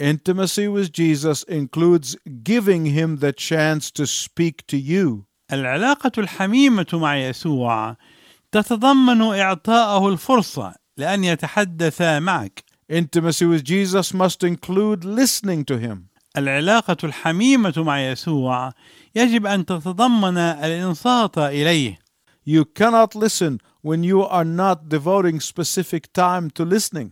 Intimacy 0.00 0.68
with 0.68 0.92
Jesus 0.92 1.42
includes 1.42 2.16
giving 2.44 2.86
him 2.86 3.16
the 3.16 3.32
chance 3.32 3.90
to 3.90 4.06
speak 4.06 4.66
to 4.68 4.76
you. 4.78 5.24
العلاقة 5.52 6.12
الحميمة 6.18 6.86
مع 6.92 7.16
يسوع 7.16 7.96
تتضمن 8.52 9.22
إعطاءه 9.22 10.08
الفرصة 10.08 10.74
لأن 10.96 11.24
يتحدث 11.24 12.02
معك 12.02 12.64
Intimacy 12.89 13.45
with 13.45 13.63
Jesus 13.63 14.13
must 14.13 14.43
include 14.43 15.05
listening 15.05 15.63
to 15.65 15.77
him. 15.77 16.09
العلاقة 16.37 16.97
الحميمة 17.03 17.73
مع 17.77 18.01
يسوع 18.11 18.71
يجب 19.15 19.45
أن 19.45 19.65
تتضمن 19.65 20.37
الإنصات 20.37 21.37
إليه 21.37 21.99
You 22.45 22.65
cannot 22.65 23.15
listen 23.15 23.61
when 23.81 24.03
you 24.03 24.23
are 24.23 24.43
not 24.43 24.89
devoting 24.89 25.39
specific 25.39 26.11
time 26.13 26.49
to 26.51 26.65
listening. 26.65 27.11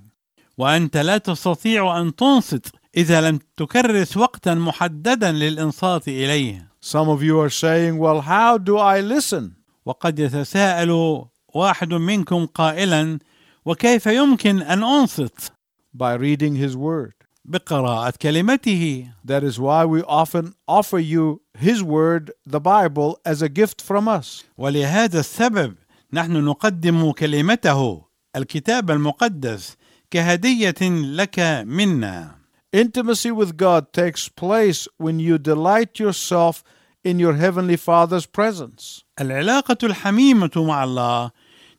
وأنت 0.57 0.97
لا 0.97 1.17
تستطيع 1.17 2.01
أن 2.01 2.15
تنصت 2.15 2.75
إذا 2.97 3.21
لم 3.21 3.39
تكرس 3.57 4.17
وقتا 4.17 4.53
محددا 4.53 5.31
للإنصات 5.31 6.07
إليه 6.07 6.71
Some 6.81 7.09
of 7.09 7.21
you 7.23 7.39
are 7.39 7.49
saying, 7.49 7.97
Well, 7.97 8.21
how 8.21 8.57
do 8.57 8.77
I 8.77 8.99
listen? 9.01 9.55
وقد 9.85 10.19
يتساءل 10.19 11.21
واحد 11.55 11.93
منكم 11.93 12.45
قائلا 12.45 13.19
وكيف 13.65 14.05
يمكن 14.05 14.61
أن 14.61 14.83
أنصت 14.83 15.51
By 15.94 16.14
reading 16.14 16.56
his 16.56 16.76
word. 16.76 17.12
بقراءة 17.44 18.12
كلمته 18.22 19.12
That 19.24 19.44
is 19.44 19.58
why 19.58 19.84
we 19.84 20.02
often 20.02 20.54
offer 20.66 20.98
you 20.98 21.42
his 21.58 21.82
word, 21.82 22.32
the 22.44 22.60
Bible, 22.60 23.18
as 23.24 23.42
a 23.42 23.48
gift 23.48 23.80
from 23.80 24.08
us. 24.08 24.44
ولهذا 24.58 25.20
السبب 25.20 25.74
نحن 26.12 26.44
نقدم 26.44 27.12
كلمته 27.12 28.04
الكتاب 28.36 28.90
المقدس 28.90 29.76
كهدية 30.10 30.74
لك 31.14 31.38
منا 31.66 32.36
Intimacy 32.72 33.30
with 33.30 33.56
God 33.56 33.92
takes 33.92 34.28
place 34.28 34.88
when 34.98 35.18
you 35.18 35.38
delight 35.38 35.98
yourself 35.98 36.62
in 37.04 37.18
your 37.18 37.34
Heavenly 37.34 37.76
Father's 37.76 38.26
presence. 38.26 39.04
العلاقة 39.20 39.78
الحميمة 39.82 40.50
مع 40.56 40.84
الله 40.84 41.30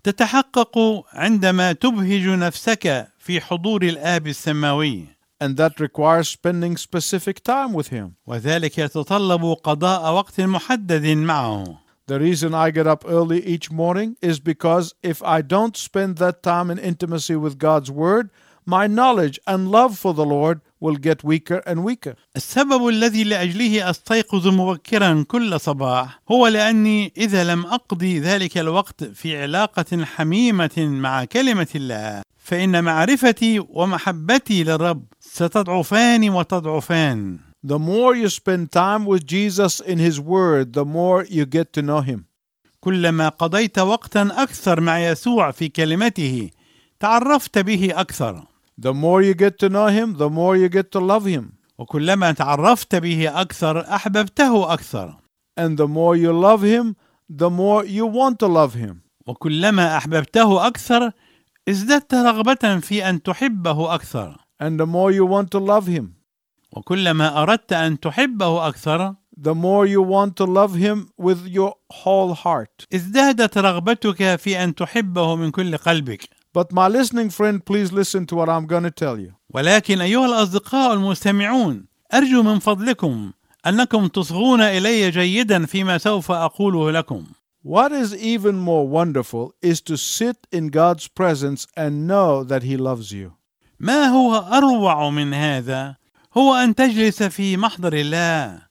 تتحقق 0.04 1.04
عندما 1.14 1.74
تبهج 1.74 2.28
نفسك 2.28 3.08
في 3.22 3.42
حضور 3.42 3.84
الآب 3.84 4.28
السماوي 4.28 5.18
and 5.40 5.56
that 5.58 5.80
requires 5.80 6.28
spending 6.28 6.76
specific 6.78 7.44
time 7.44 7.74
with 7.74 7.90
Him. 7.90 8.16
وذلك 8.28 8.78
يتطلب 8.78 9.54
قضاء 9.64 10.14
وقت 10.14 10.42
محدد 10.42 11.06
معه 11.08 11.80
The 12.08 12.20
reason 12.20 12.54
I 12.54 12.72
get 12.72 12.88
up 12.88 13.04
early 13.06 13.46
each 13.46 13.70
morning 13.70 14.16
is 14.22 14.40
because 14.40 14.94
if 15.04 15.22
I 15.22 15.42
don't 15.42 15.76
spend 15.76 16.18
that 16.18 16.42
time 16.42 16.72
in 16.72 16.80
intimacy 16.80 17.36
with 17.36 17.58
God's 17.58 17.92
Word, 17.92 18.30
my 18.67 18.87
knowledge 18.87 19.39
and 19.47 19.71
love 19.71 19.99
for 19.99 20.15
the 20.15 20.25
Lord 20.25 20.61
will 20.81 20.97
get 20.97 21.25
weaker 21.25 21.63
and 21.67 21.85
weaker. 21.85 22.15
السبب 22.37 22.89
الذي 22.89 23.25
لأجله 23.25 23.91
أستيقظ 23.91 24.49
مبكرا 24.49 25.25
كل 25.29 25.61
صباح 25.61 26.21
هو 26.31 26.47
لأني 26.47 27.13
إذا 27.17 27.45
لم 27.45 27.67
أقضي 27.67 28.19
ذلك 28.19 28.59
الوقت 28.59 29.05
في 29.05 29.43
علاقة 29.43 30.05
حميمة 30.05 30.79
مع 30.79 31.25
كلمة 31.25 31.69
الله 31.75 32.23
فإن 32.39 32.85
معرفتي 32.85 33.65
ومحبتي 33.69 34.65
للرب 34.65 35.05
ستضعفان 35.21 36.31
وتضعفان 36.31 37.39
The 37.65 37.79
more 37.79 38.17
you 38.17 38.29
spend 38.29 38.73
time 38.73 39.07
with 39.07 39.25
Jesus 39.25 39.79
in 39.79 39.99
His 40.01 40.19
Word, 40.19 40.73
the 40.73 40.85
more 40.85 41.25
you 41.25 41.47
get 41.47 41.73
to 41.75 41.83
know 41.83 42.01
Him. 42.01 42.25
كلما 42.81 43.29
قضيت 43.29 43.79
وقتا 43.79 44.29
أكثر 44.43 44.81
مع 44.81 44.99
يسوع 45.01 45.51
في 45.51 45.69
كلمته 45.69 46.51
تعرفت 47.01 47.59
به 47.59 47.91
أكثر 47.93 48.45
The 48.78 48.94
more 48.94 49.22
you 49.22 49.34
get 49.34 49.58
to 49.60 49.70
know 49.70 49.88
Him, 49.88 50.18
the 50.18 50.30
more 50.30 50.56
you 50.56 50.70
get 50.70 50.92
to 50.92 51.00
love 51.00 51.26
Him. 51.26 51.58
وكلما 51.78 52.32
تعرفت 52.32 52.96
به 52.96 53.42
اكثر 53.42 53.96
احببته 53.96 54.74
اكثر 54.74 55.16
And 55.60 55.78
the 55.78 55.88
more 55.88 56.16
you 56.16 56.32
love 56.32 56.62
Him, 56.62 56.96
the 57.30 57.50
more 57.50 57.84
you 57.86 58.06
want 58.06 58.40
to 58.40 58.48
love 58.48 58.74
Him. 58.74 59.02
وكلما 59.28 59.98
احببته 59.98 60.68
اكثر 60.68 61.12
ازددت 61.70 62.14
رغبه 62.14 62.80
في 62.80 63.10
ان 63.10 63.24
تحبه 63.24 63.96
اكثر 63.96 64.38
And 64.64 64.80
the 64.80 64.86
more 64.86 65.12
you 65.12 65.26
want 65.26 65.52
to 65.52 65.60
love 65.60 65.88
Him, 65.88 66.06
وكلما 66.72 67.42
اردت 67.42 67.74
ان 67.74 68.00
تحبه 68.00 68.68
اكثر 68.68 69.16
the 69.40 69.54
more 69.54 69.86
you 69.86 70.02
want 70.02 70.36
to 70.36 70.46
love 70.46 70.74
Him 70.76 71.12
with 71.18 71.48
your 71.48 71.74
whole 71.90 72.34
heart. 72.34 72.86
ازدادت 72.94 73.58
رغبتك 73.58 74.36
في 74.36 74.64
ان 74.64 74.76
تحبه 74.76 75.36
من 75.36 75.52
كل 75.52 75.78
قلبك 75.78 76.30
But 76.54 76.72
my 76.72 76.88
listening 76.88 77.30
friend, 77.30 77.64
please 77.64 77.92
listen 77.92 78.26
to 78.28 78.36
what 78.36 78.50
I'm 78.50 78.66
going 78.66 78.84
to 78.84 78.92
tell 78.92 79.20
you. 79.20 79.34
ولكن 79.54 80.02
ايها 80.02 80.26
الاصدقاء 80.26 80.94
المستمعون 80.94 81.86
ارجو 82.14 82.44
من 82.44 82.60
فضلكم 82.60 83.32
انكم 83.68 84.08
تصغون 84.08 84.62
الي 84.62 85.12
جيدا 85.12 85.66
فيما 85.66 85.98
سوف 85.98 86.32
اقوله 86.32 86.92
لكم 86.92 87.24
What 87.64 87.92
is 87.92 88.14
even 88.14 88.56
more 88.60 88.88
wonderful 88.88 89.54
is 89.62 89.82
to 89.82 89.98
sit 89.98 90.48
in 90.52 90.70
God's 90.70 91.08
presence 91.10 91.68
and 91.76 92.08
know 92.08 92.44
that 92.44 92.64
He 92.64 92.78
loves 92.78 93.12
you. 93.12 93.32
ما 93.80 94.06
هو 94.06 94.36
اروع 94.36 95.10
من 95.10 95.34
هذا 95.34 95.96
هو 96.38 96.54
ان 96.56 96.76
تجلس 96.76 97.24
في 97.24 97.58
محضر 97.58 97.94
الله 97.94 98.62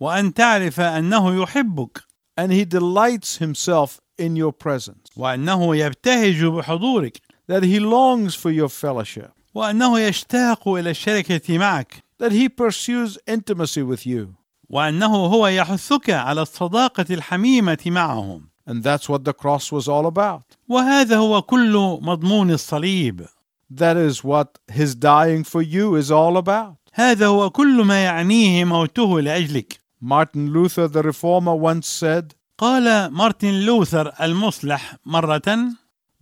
وان 0.00 0.34
تعرف 0.34 0.80
انه 0.80 1.42
يحبك 1.42 1.98
And 2.40 2.52
He 2.52 2.64
delights 2.64 3.38
Himself 3.38 4.00
in 4.18 4.36
your 4.36 4.52
presence, 4.52 5.01
وانه 5.15 5.75
يبتهج 5.75 6.45
بحضورك 6.45 7.17
that 7.47 7.63
He 7.63 7.79
longs 7.79 8.35
for 8.35 8.51
your 8.51 8.69
fellowship, 8.69 9.31
وانه 9.55 9.99
يشتاق 9.99 10.67
إلى 10.67 10.89
الشركة 10.89 11.57
معك 11.57 12.03
that 12.23 12.31
He 12.31 12.49
pursues 12.49 13.17
intimacy 13.27 13.83
with 13.83 14.05
you. 14.05 14.35
وانه 14.69 15.15
هو 15.15 15.47
يحثك 15.47 16.09
على 16.09 16.41
الصداقه 16.41 17.05
الحميمه 17.11 17.77
معه 17.85 18.41
And 18.65 18.81
that's 18.81 19.09
what 19.09 19.25
the 19.25 19.33
cross 19.33 19.71
was 19.71 19.87
all 19.87 20.05
about. 20.05 20.57
وهذا 20.69 21.17
هو 21.17 21.41
كل 21.41 21.99
مضمون 22.01 22.51
الصليب 22.51 23.25
That 23.69 23.97
is 23.97 24.23
what 24.23 24.59
His 24.71 24.95
dying 24.95 25.43
for 25.43 25.61
you 25.61 25.95
is 25.95 26.11
all 26.11 26.37
about. 26.37 26.75
هذا 26.93 27.27
هو 27.27 27.49
كل 27.49 27.83
ما 27.83 28.03
يعنيه 28.03 28.65
موته 28.65 29.21
لاجلك 29.21 29.83
Martin 30.01 30.51
Luther, 30.51 30.87
the 30.89 31.01
reformer, 31.01 31.55
once 31.55 31.87
said, 31.87 32.35
قال 32.57 33.07
مارتن 33.07 33.53
لوثر 33.53 34.13
المصلح 34.21 34.95
مره 35.05 35.41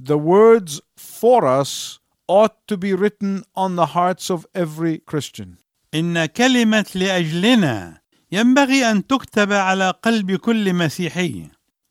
The 0.03 0.17
words 0.17 0.81
for 0.97 1.45
us 1.45 1.99
ought 2.27 2.55
to 2.67 2.77
be 2.77 2.93
written 2.93 3.43
on 3.55 3.75
the 3.75 3.87
hearts 3.87 4.29
of 4.29 4.45
every 4.55 4.97
Christian. 4.97 5.57
ان 5.93 6.25
كلمه 6.25 6.85
لاجلنا 6.95 8.01
ينبغي 8.31 8.91
ان 8.91 9.07
تكتب 9.07 9.51
على 9.53 9.93
قلب 10.03 10.35
كل 10.35 10.73
مسيحي 10.73 11.49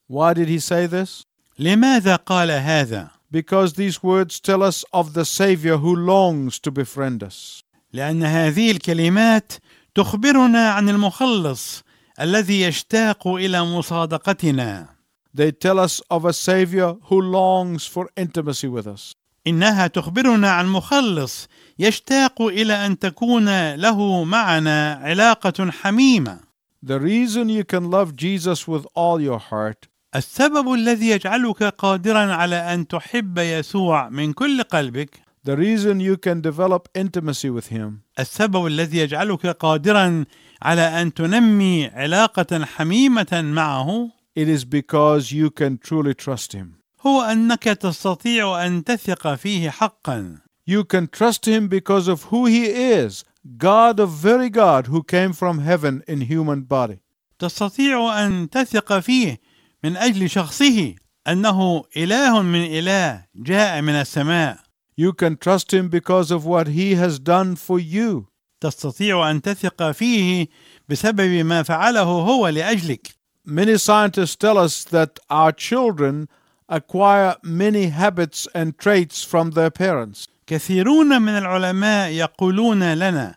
Why 0.09 0.35
did 0.35 0.49
he 0.49 0.59
say 0.59 0.87
this? 0.87 1.25
لماذا 1.59 2.17
قال 2.17 2.51
هذا 2.51 3.11
Because 3.31 3.75
these 3.75 4.03
words 4.03 4.41
tell 4.41 4.63
us 4.63 4.85
of 4.93 5.13
the 5.13 5.25
Savior 5.25 5.77
who 5.77 5.95
longs 5.95 6.59
to 6.59 6.71
befriend 6.71 7.23
us. 7.23 7.63
لأن 7.93 8.23
هذه 8.23 8.71
الكلمات 8.71 9.53
تخبرنا 9.95 10.71
عن 10.71 10.89
المخلص 10.89 11.83
الذي 12.21 12.61
يشتاق 12.61 13.29
إلى 13.29 13.65
مصادقتنا. 13.65 14.87
They 15.33 15.53
tell 15.53 15.79
us 15.79 16.01
of 16.11 16.25
a 16.25 16.33
Savior 16.33 16.97
who 17.09 17.21
longs 17.21 17.87
for 17.87 18.09
intimacy 18.17 18.69
with 18.69 18.87
us. 18.87 19.15
إنها 19.47 19.87
تخبرنا 19.87 20.51
عن 20.51 20.67
مخلص 20.67 21.49
يشتاق 21.79 22.43
إلى 22.43 22.87
أن 22.87 22.99
تكون 22.99 23.75
له 23.75 24.25
معنا 24.25 25.01
علاقة 25.03 25.71
حميمة. 25.71 26.41
The 26.83 26.99
reason 26.99 27.49
you 27.49 27.65
can 27.65 27.91
love 27.91 28.17
Jesus 28.17 28.69
with 28.69 28.87
all 28.95 29.21
your 29.21 29.39
heart 29.39 29.89
السبب 30.17 30.73
الذي 30.73 31.09
يجعلك 31.09 31.63
قادرا 31.63 32.35
على 32.35 32.75
أن 32.75 32.89
تحب 32.89 33.39
يسوع 33.39 34.09
من 34.09 34.33
كل 34.33 34.63
قلبك. 34.63 35.21
The 35.45 35.57
reason 35.57 36.01
you 36.01 36.17
can 36.17 36.41
develop 36.43 36.89
intimacy 36.95 37.49
with 37.51 37.69
Him 37.69 38.03
السبب 38.19 38.67
الذي 38.67 38.99
يجعلك 38.99 39.47
قادرا 39.47 40.25
على 40.63 41.03
ان 41.03 41.15
تنمي 41.15 41.87
علاقه 41.87 42.65
حميمه 42.65 43.43
معه 43.45 44.11
it 44.39 44.49
is 44.49 44.65
because 44.65 45.33
you 45.33 45.51
can 45.51 45.79
truly 45.79 46.15
trust 46.15 46.53
Him. 46.53 46.81
هو 47.07 47.23
انك 47.23 47.63
تستطيع 47.65 48.67
ان 48.67 48.85
تثق 48.85 49.35
فيه 49.35 49.71
حقا 49.71 50.39
You 50.71 50.85
can 50.85 51.07
trust 51.09 51.47
Him 51.47 51.69
because 51.69 52.09
of 52.09 52.25
who 52.25 52.47
He 52.47 52.67
is 52.67 53.25
God 53.57 53.99
of 53.99 54.11
very 54.11 54.51
God 54.51 54.87
who 54.87 55.03
came 55.03 55.33
from 55.33 55.59
heaven 55.59 56.03
in 56.07 56.21
human 56.21 56.61
body. 56.63 56.99
تستطيع 57.39 58.25
ان 58.27 58.51
تثق 58.51 58.99
فيه 58.99 59.41
من 59.85 59.97
أجل 59.97 60.31
شخصه 60.31 60.95
انه 61.29 61.85
اله 61.97 62.43
من 62.43 62.65
اله 62.65 63.25
جاء 63.37 63.81
من 63.81 63.95
السماء 63.95 64.59
You 65.01 65.13
can 65.13 65.37
trust 65.37 65.73
Him 65.73 65.89
because 65.89 66.31
of 66.31 66.45
what 66.45 66.69
He 66.69 66.95
has 66.95 67.19
done 67.19 67.57
for 67.57 67.79
you. 67.79 68.30
تستطيع 68.61 69.31
أن 69.31 69.43
تثق 69.43 69.91
فيه 69.91 70.47
بسبب 70.89 71.45
ما 71.45 71.63
فعله 71.63 72.03
هو 72.03 72.49
لأجلك 72.49 73.21
Many 73.47 73.79
scientists 73.79 74.37
tell 74.37 74.59
us 74.59 74.85
that 74.85 75.19
our 75.31 75.51
children 75.51 76.29
acquire 76.69 77.37
many 77.43 77.87
habits 77.87 78.47
and 78.55 78.79
traits 78.79 79.25
from 79.25 79.53
their 79.53 79.71
parents. 79.71 80.29
كثيرون 80.47 81.23
من 81.23 81.39
العلماء 81.39 82.11
يقولون 82.11 82.95
لنا 82.95 83.35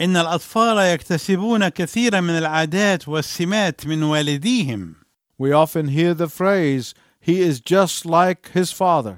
إن 0.00 0.16
الأطفال 0.16 0.78
يكتسبون 0.78 1.68
كثيرا 1.68 2.20
من 2.20 2.38
العادات 2.38 3.08
والسمات 3.08 3.86
من 3.86 4.02
والديهم 4.02 4.94
We 5.38 5.52
often 5.52 5.88
hear 5.88 6.14
the 6.14 6.28
phrase, 6.28 6.94
He 7.20 7.40
is 7.40 7.60
just 7.60 8.06
like 8.06 8.50
His 8.54 8.72
father. 8.72 9.16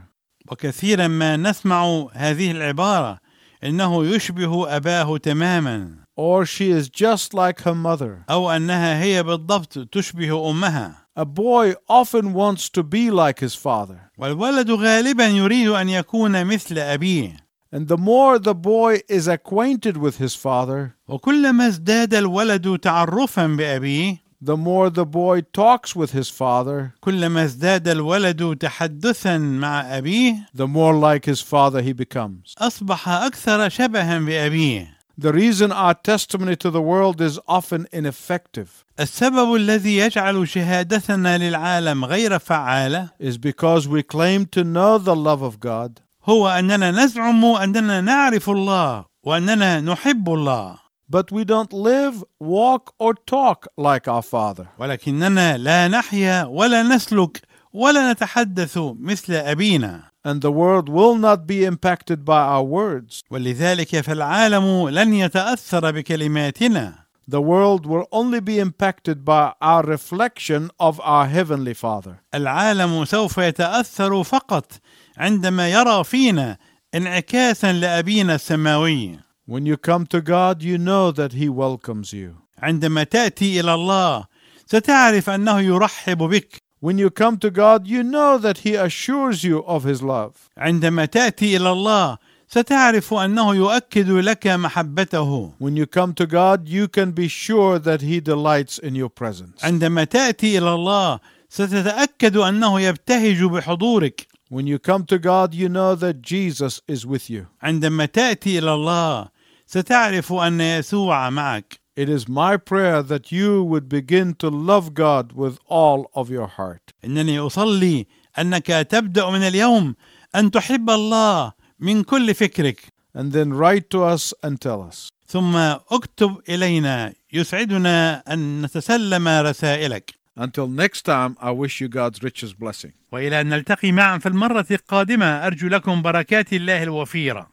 وكثيرا 0.51 1.07
ما 1.07 1.37
نسمع 1.37 2.09
هذه 2.13 2.51
العبارة 2.51 3.19
انه 3.67 4.07
يشبه 4.07 4.77
اباه 4.77 5.19
تماما 5.19 5.97
Or 6.19 6.47
she 6.47 6.71
is 6.71 6.89
just 6.89 7.35
like 7.35 7.61
her 7.61 7.75
mother. 7.75 8.25
أو 8.31 8.51
انها 8.51 9.01
هي 9.03 9.23
بالضبط 9.23 9.79
تشبه 9.93 10.51
امها 10.51 11.07
A 11.19 11.25
boy 11.25 11.75
often 11.89 12.33
wants 12.35 12.69
to 12.69 12.83
be 12.83 13.11
like 13.11 13.41
his 13.41 13.55
father. 13.55 14.11
والولد 14.19 14.71
غالبا 14.71 15.27
يريد 15.27 15.69
ان 15.69 15.89
يكون 15.89 16.45
مثل 16.45 16.79
ابيه 16.79 17.37
And 17.75 17.89
the 17.89 17.97
more 17.99 18.39
the 18.39 18.55
boy 18.55 19.01
is 19.09 19.27
acquainted 19.29 19.97
with 19.97 20.17
his 20.19 20.35
father, 20.35 20.91
وكلما 21.09 21.67
ازداد 21.67 22.15
الولد 22.15 22.79
تعرفا 22.79 23.47
بابيه 23.47 24.26
the 24.44 24.58
more 24.58 24.90
the 24.90 25.06
boy 25.06 25.42
talks 25.54 25.96
with 25.96 26.12
his 26.12 26.30
father, 26.30 26.94
كلما 27.02 27.44
ازداد 27.44 27.88
الولد 27.88 28.58
تحدثا 28.60 29.38
مع 29.38 29.98
ابيه 29.98 30.36
the 30.56 30.68
more 30.68 30.94
like 30.96 31.26
his 31.26 31.42
father 31.42 31.82
he 31.82 31.94
becomes. 31.94 32.56
اصبح 32.58 33.10
اكثر 33.10 33.70
شبها 33.70 34.20
بابيه 34.20 35.02
The 35.18 35.34
reason 35.34 35.72
our 35.72 35.94
testimony 35.94 36.56
to 36.56 36.72
the 36.72 36.82
world 36.82 37.22
is 37.22 37.40
often 37.48 37.86
ineffective 37.94 38.70
السبب 39.00 39.56
الذي 39.56 39.98
يجعل 39.98 40.48
شهادتنا 40.48 41.38
للعالم 41.38 42.06
غير 42.06 42.40
فعاله 42.40 43.10
is 43.20 43.38
because 43.38 43.88
we 43.88 44.02
claim 44.02 44.46
to 44.46 44.64
know 44.64 44.98
the 44.98 45.16
love 45.16 45.42
of 45.44 45.60
God, 45.60 46.00
هو 46.26 46.48
اننا 46.50 46.92
نزعم 46.92 47.46
اننا 47.46 48.02
نعرف 48.02 48.50
الله 48.50 49.06
واننا 49.24 49.82
نحب 49.82 50.30
الله 50.30 50.76
but 51.10 51.32
we 51.32 51.44
don't 51.44 51.74
live, 51.74 52.24
walk, 52.40 52.94
or 52.98 53.14
talk 53.14 53.68
like 53.78 54.08
our 54.08 54.22
father. 54.22 54.68
ولكننا 54.80 55.58
لا 55.58 55.88
نحيا 55.88 56.44
ولا 56.46 56.84
نسلك 56.84 57.42
ولا 57.74 58.12
نتحدث 58.14 58.78
مثل 58.78 59.34
ابينا 59.34 60.12
and 60.24 60.42
the 60.42 60.52
world 60.52 60.88
will 60.88 61.16
not 61.16 61.48
be 61.48 61.66
impacted 61.66 62.24
by 62.24 62.42
our 62.42 62.64
words. 62.64 63.24
ولذلك 63.32 64.02
فالعالم 64.02 64.90
لن 64.90 65.14
يتأثر 65.14 65.92
بكلماتنا 65.92 67.02
The 67.28 67.42
world 67.42 67.86
will 67.86 68.08
only 68.12 68.40
be 68.42 68.60
impacted 68.60 69.24
by 69.24 69.54
our 69.62 69.84
reflection 69.84 70.70
of 70.80 71.00
our 71.02 71.28
Heavenly 71.28 71.74
Father. 71.74 72.20
العالم 72.34 73.06
سوف 73.06 73.38
يتأثر 73.38 74.24
فقط 74.24 74.72
عندما 75.18 75.70
يرى 75.70 76.04
فينا 76.04 76.58
انعكاسا 76.96 77.74
لأبينا 77.74 78.36
السماوي 78.36 79.20
When 79.46 79.66
you 79.66 79.76
come 79.78 80.06
to 80.08 80.22
God, 80.22 80.62
you 80.62 80.78
know 80.78 81.12
that 81.12 81.34
He 81.34 81.50
welcomes 81.50 82.14
you. 82.14 82.36
عندما 82.62 83.04
تأتي 83.04 83.60
إلى 83.60 83.74
الله 83.74 84.26
ستعرف 84.68 85.30
أنه 85.30 85.60
يرحب 85.60 86.18
بك 86.18 86.62
When 86.80 86.98
you 86.98 87.10
come 87.12 87.38
to 87.38 87.52
God, 87.52 87.86
you 87.88 88.02
know 88.02 88.38
that 88.40 88.60
He 88.60 88.74
assures 88.76 89.44
you 89.44 89.64
of 89.66 89.84
His 89.84 90.02
love. 90.02 90.50
عندما 90.58 91.06
تأتي 91.06 91.58
إلى 91.58 91.72
الله 91.72 92.18
ستعرف 92.48 93.14
أنه 93.14 93.56
يؤكد 93.56 94.10
لك 94.10 94.48
محبته 94.48 95.54
When 95.60 95.76
you 95.76 95.86
come 95.86 96.14
to 96.14 96.26
God, 96.26 96.68
you 96.68 96.88
can 96.88 97.12
be 97.12 97.28
sure 97.28 97.80
that 97.80 98.02
He 98.02 98.20
delights 98.20 98.78
in 98.78 98.96
your 98.96 99.10
presence. 99.10 99.64
عندما 99.64 100.04
تأتي 100.04 100.58
إلى 100.58 100.74
الله 100.74 101.20
ستتأكد 101.50 102.38
أنه 102.38 102.82
يبتهج 102.82 103.44
بحضورك 103.44 104.28
When 104.50 104.68
you 104.68 104.80
come 104.80 105.06
to 105.06 105.18
God, 105.18 105.54
you 105.54 105.70
know 105.70 105.96
that 105.96 106.22
Jesus 106.22 106.82
is 106.88 107.06
with 107.06 107.30
you. 107.30 107.48
عندما 107.64 108.06
تأتي 108.06 108.60
إلى 108.60 108.74
الله 108.74 109.28
ستعرف 109.67 110.33
أن 110.33 110.61
يسوع 110.61 111.31
معك 111.31 111.81
It 111.99 112.11
is 112.11 112.29
my 112.29 112.59
prayer 112.59 113.03
that 113.03 113.33
you 113.33 113.63
would 113.65 113.89
begin 113.89 114.35
to 114.35 114.51
love 114.51 114.93
God 114.93 115.33
with 115.33 115.59
all 115.67 116.11
of 116.15 116.31
your 116.31 116.47
heart. 116.47 116.93
إنني 117.05 117.39
أصلي 117.39 118.07
أنك 118.39 118.67
تبدأ 118.67 119.31
من 119.31 119.43
اليوم 119.43 119.95
أن 120.35 120.51
تحب 120.51 120.91
الله 120.91 121.53
من 121.81 122.03
كل 122.03 122.35
فكرك 122.35 122.81
And 123.15 123.33
then 123.33 123.55
write 123.55 123.89
to 123.91 124.05
us 124.05 124.35
and 124.43 124.61
tell 124.61 124.83
us. 124.83 125.09
ثم 125.29 125.57
اكتب 125.57 126.37
إلينا 126.49 127.13
يسعدنا 127.33 128.23
أن 128.33 128.63
نتسلم 128.63 129.29
رسائلك 129.29 130.15
Until 130.39 130.69
next 130.69 131.07
time, 131.07 131.35
I 131.41 131.51
wish 131.51 131.81
you 131.81 131.89
God's 131.89 132.23
richest 132.23 132.59
blessing. 132.59 132.93
وإلى 133.13 133.41
أن 133.41 133.49
نلتقي 133.49 133.93
معا 133.93 134.19
في 134.19 134.29
المرة 134.29 134.67
القادمة 134.71 135.47
أرجو 135.47 135.69
لكم 135.69 136.03
بركات 136.03 136.53
الله 136.53 136.83
الوفيرة 136.83 137.49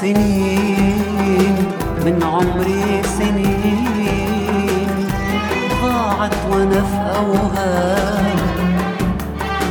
سنين 0.00 1.56
من 2.04 2.22
عمري 2.22 3.02
سنين 3.18 4.88
ضاعت 5.82 6.34
وأنا 6.50 6.82
في 6.90 6.98
اوهام 7.18 8.36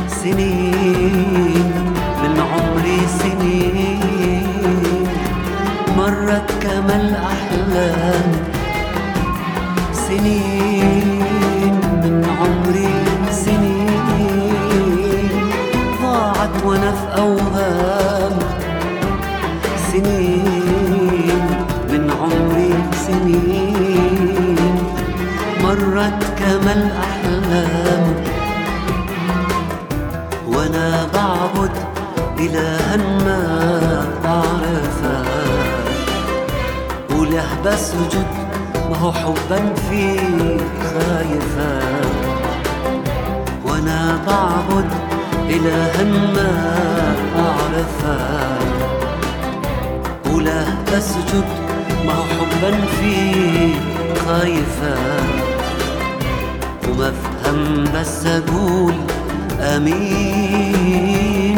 سنين 0.08 1.72
من 2.22 2.34
عمري 2.52 2.98
سنين 3.20 5.08
مرت 5.98 6.48
كما 6.62 6.96
الأحلام. 6.96 8.30
سنين 9.92 11.74
من 12.04 12.14
عمري 12.40 12.94
سنين 13.30 15.28
ضاعت 16.02 16.54
وأنا 16.64 16.92
في 16.92 17.06
اوهام 17.20 18.32
مرت 25.62 26.24
كما 26.38 26.72
الأحلام. 26.72 28.04
وأنا 30.48 31.06
بعبد 31.14 31.70
إلها 32.40 32.96
ما 32.96 33.42
بعرفه 34.24 35.24
وله 37.10 37.48
بسجد 37.64 38.26
ما 38.90 38.96
هو 38.96 39.12
حبا 39.12 39.74
فيك 39.74 40.62
خايفة 40.94 41.80
وأنا 43.66 44.18
بعبد 44.26 44.90
إلها 45.50 46.04
ما 46.04 46.50
أعرفه 47.38 48.58
ولا 50.32 50.64
بسجد 50.92 51.63
هو 52.08 52.22
حبا 52.22 52.86
فيك 52.86 53.76
خايفة. 54.26 54.96
وما 56.88 57.08
افهم 57.08 57.84
بس 57.94 58.26
أقول 58.26 58.94
آمين. 59.60 61.53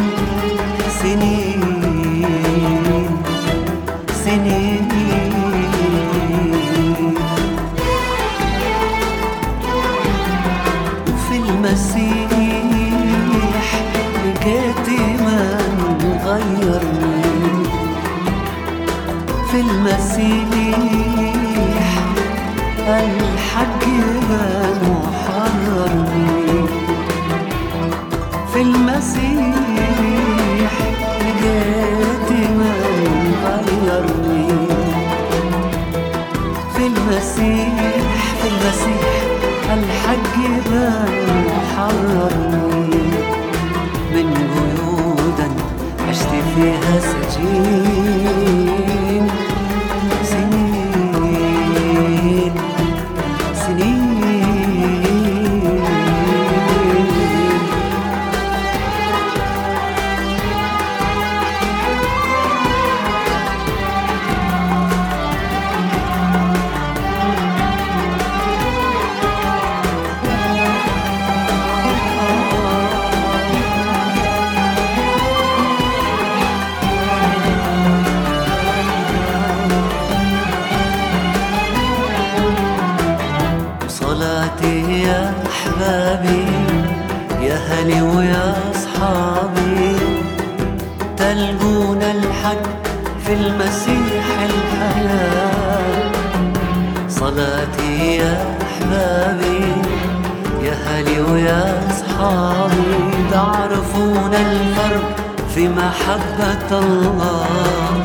محبة 106.66 106.78
الله. 106.78 108.04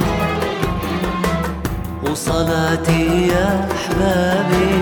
وصلاتي 2.04 3.28
يا 3.28 3.67
أحبابي 3.76 4.74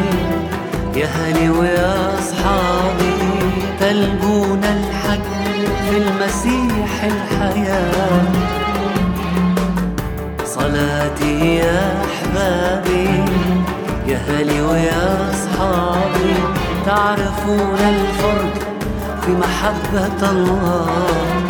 يا 0.95 1.07
هلي 1.07 1.49
ويا 1.49 2.19
أصحابي. 2.19 3.15
تلقون 3.79 4.63
الحق 4.63 5.27
في 5.89 5.97
المسيح 5.97 7.03
الحياة. 7.03 8.21
صلاتي 10.45 11.55
يا 11.55 12.03
أحبابي 12.05 13.09
يا 14.07 14.19
هلي 14.27 14.61
ويا 14.61 15.31
أصحابي. 15.31 16.33
تعرفون 16.85 17.79
الفرق 17.79 18.55
في 19.21 19.31
محبة 19.31 20.29
الله. 20.31 21.48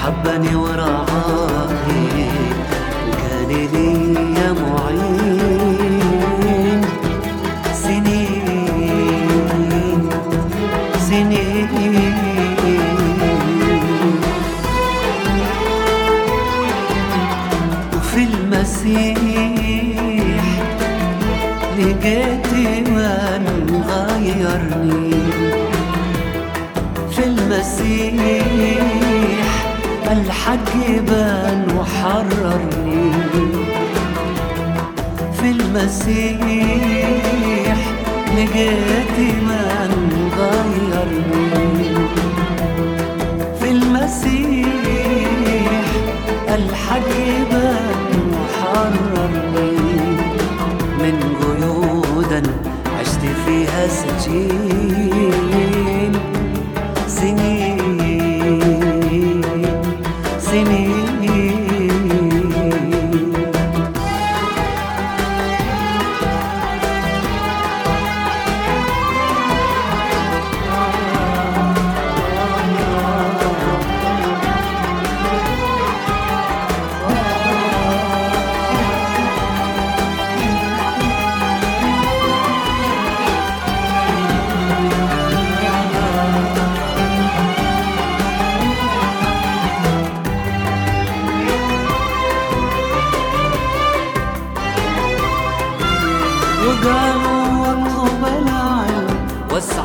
حبني 0.00 0.54
ورعاني 0.56 2.08
وكان 3.08 3.50
ليا 3.72 4.48
معين. 4.52 6.00
سنين 7.72 8.48
سنين. 11.08 11.68
وفي 17.96 18.22
المسيح 18.24 19.18
لقيت 21.78 22.48
من 22.54 23.84
غيرني. 23.88 25.14
في 27.10 27.22
المسيح 27.24 29.09
الحق 30.20 30.76
بان 31.08 31.60
وحررني 31.76 33.12
في 35.32 35.50
المسيح 35.50 36.40
لقيت 38.36 39.18
من 39.48 39.92
غيرني. 40.38 41.92
في 43.60 43.68
المسيح 43.70 44.66
الحق 46.48 47.12
بان 47.50 48.12
وحررني. 48.36 49.72
من 51.00 51.16
قيودا 51.40 52.42
عشت 53.00 53.22
فيها 53.46 53.82
سجين. 53.88 54.69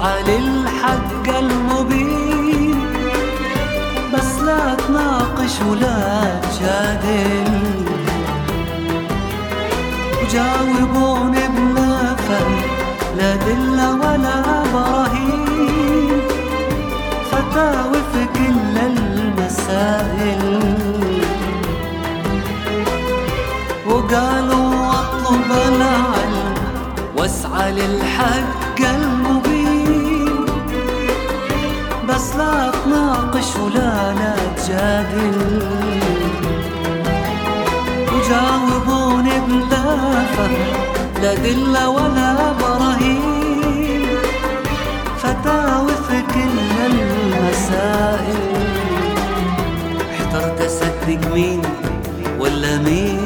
واسعى 0.06 0.24
للحق 0.24 1.38
المبين 1.40 2.80
بس 4.14 4.40
لا 4.46 4.76
تناقش 4.76 5.62
ولا 5.70 6.40
تجادل. 6.42 7.50
وجاوبوني 10.22 11.48
فهم 12.28 12.62
لا 13.18 13.36
دلة 13.36 13.96
ولا 13.96 14.38
براهين. 14.74 16.22
فتاوي 17.32 18.02
في 18.14 18.26
كل 18.36 18.78
المسائل. 18.92 20.44
وقالوا 23.88 24.92
أطلب 24.92 25.52
العلم 25.52 26.54
واسعى 27.18 27.72
للحق. 27.72 28.65
ولا 33.60 34.14
لا 34.20 34.36
تجادل 34.58 35.38
وجاوبوني 38.14 39.36
بلا 39.48 39.86
فهم 40.36 40.72
لا 41.22 41.34
دلة 41.34 41.90
ولا 41.90 42.32
براهين 42.60 44.06
فتاوي 45.18 45.96
في 46.08 46.18
كل 46.34 46.76
المسائل. 46.92 48.44
احترت 50.14 50.62
اصدق 50.62 51.34
مين 51.34 51.62
ولا 52.40 52.78
مين؟ 52.78 53.25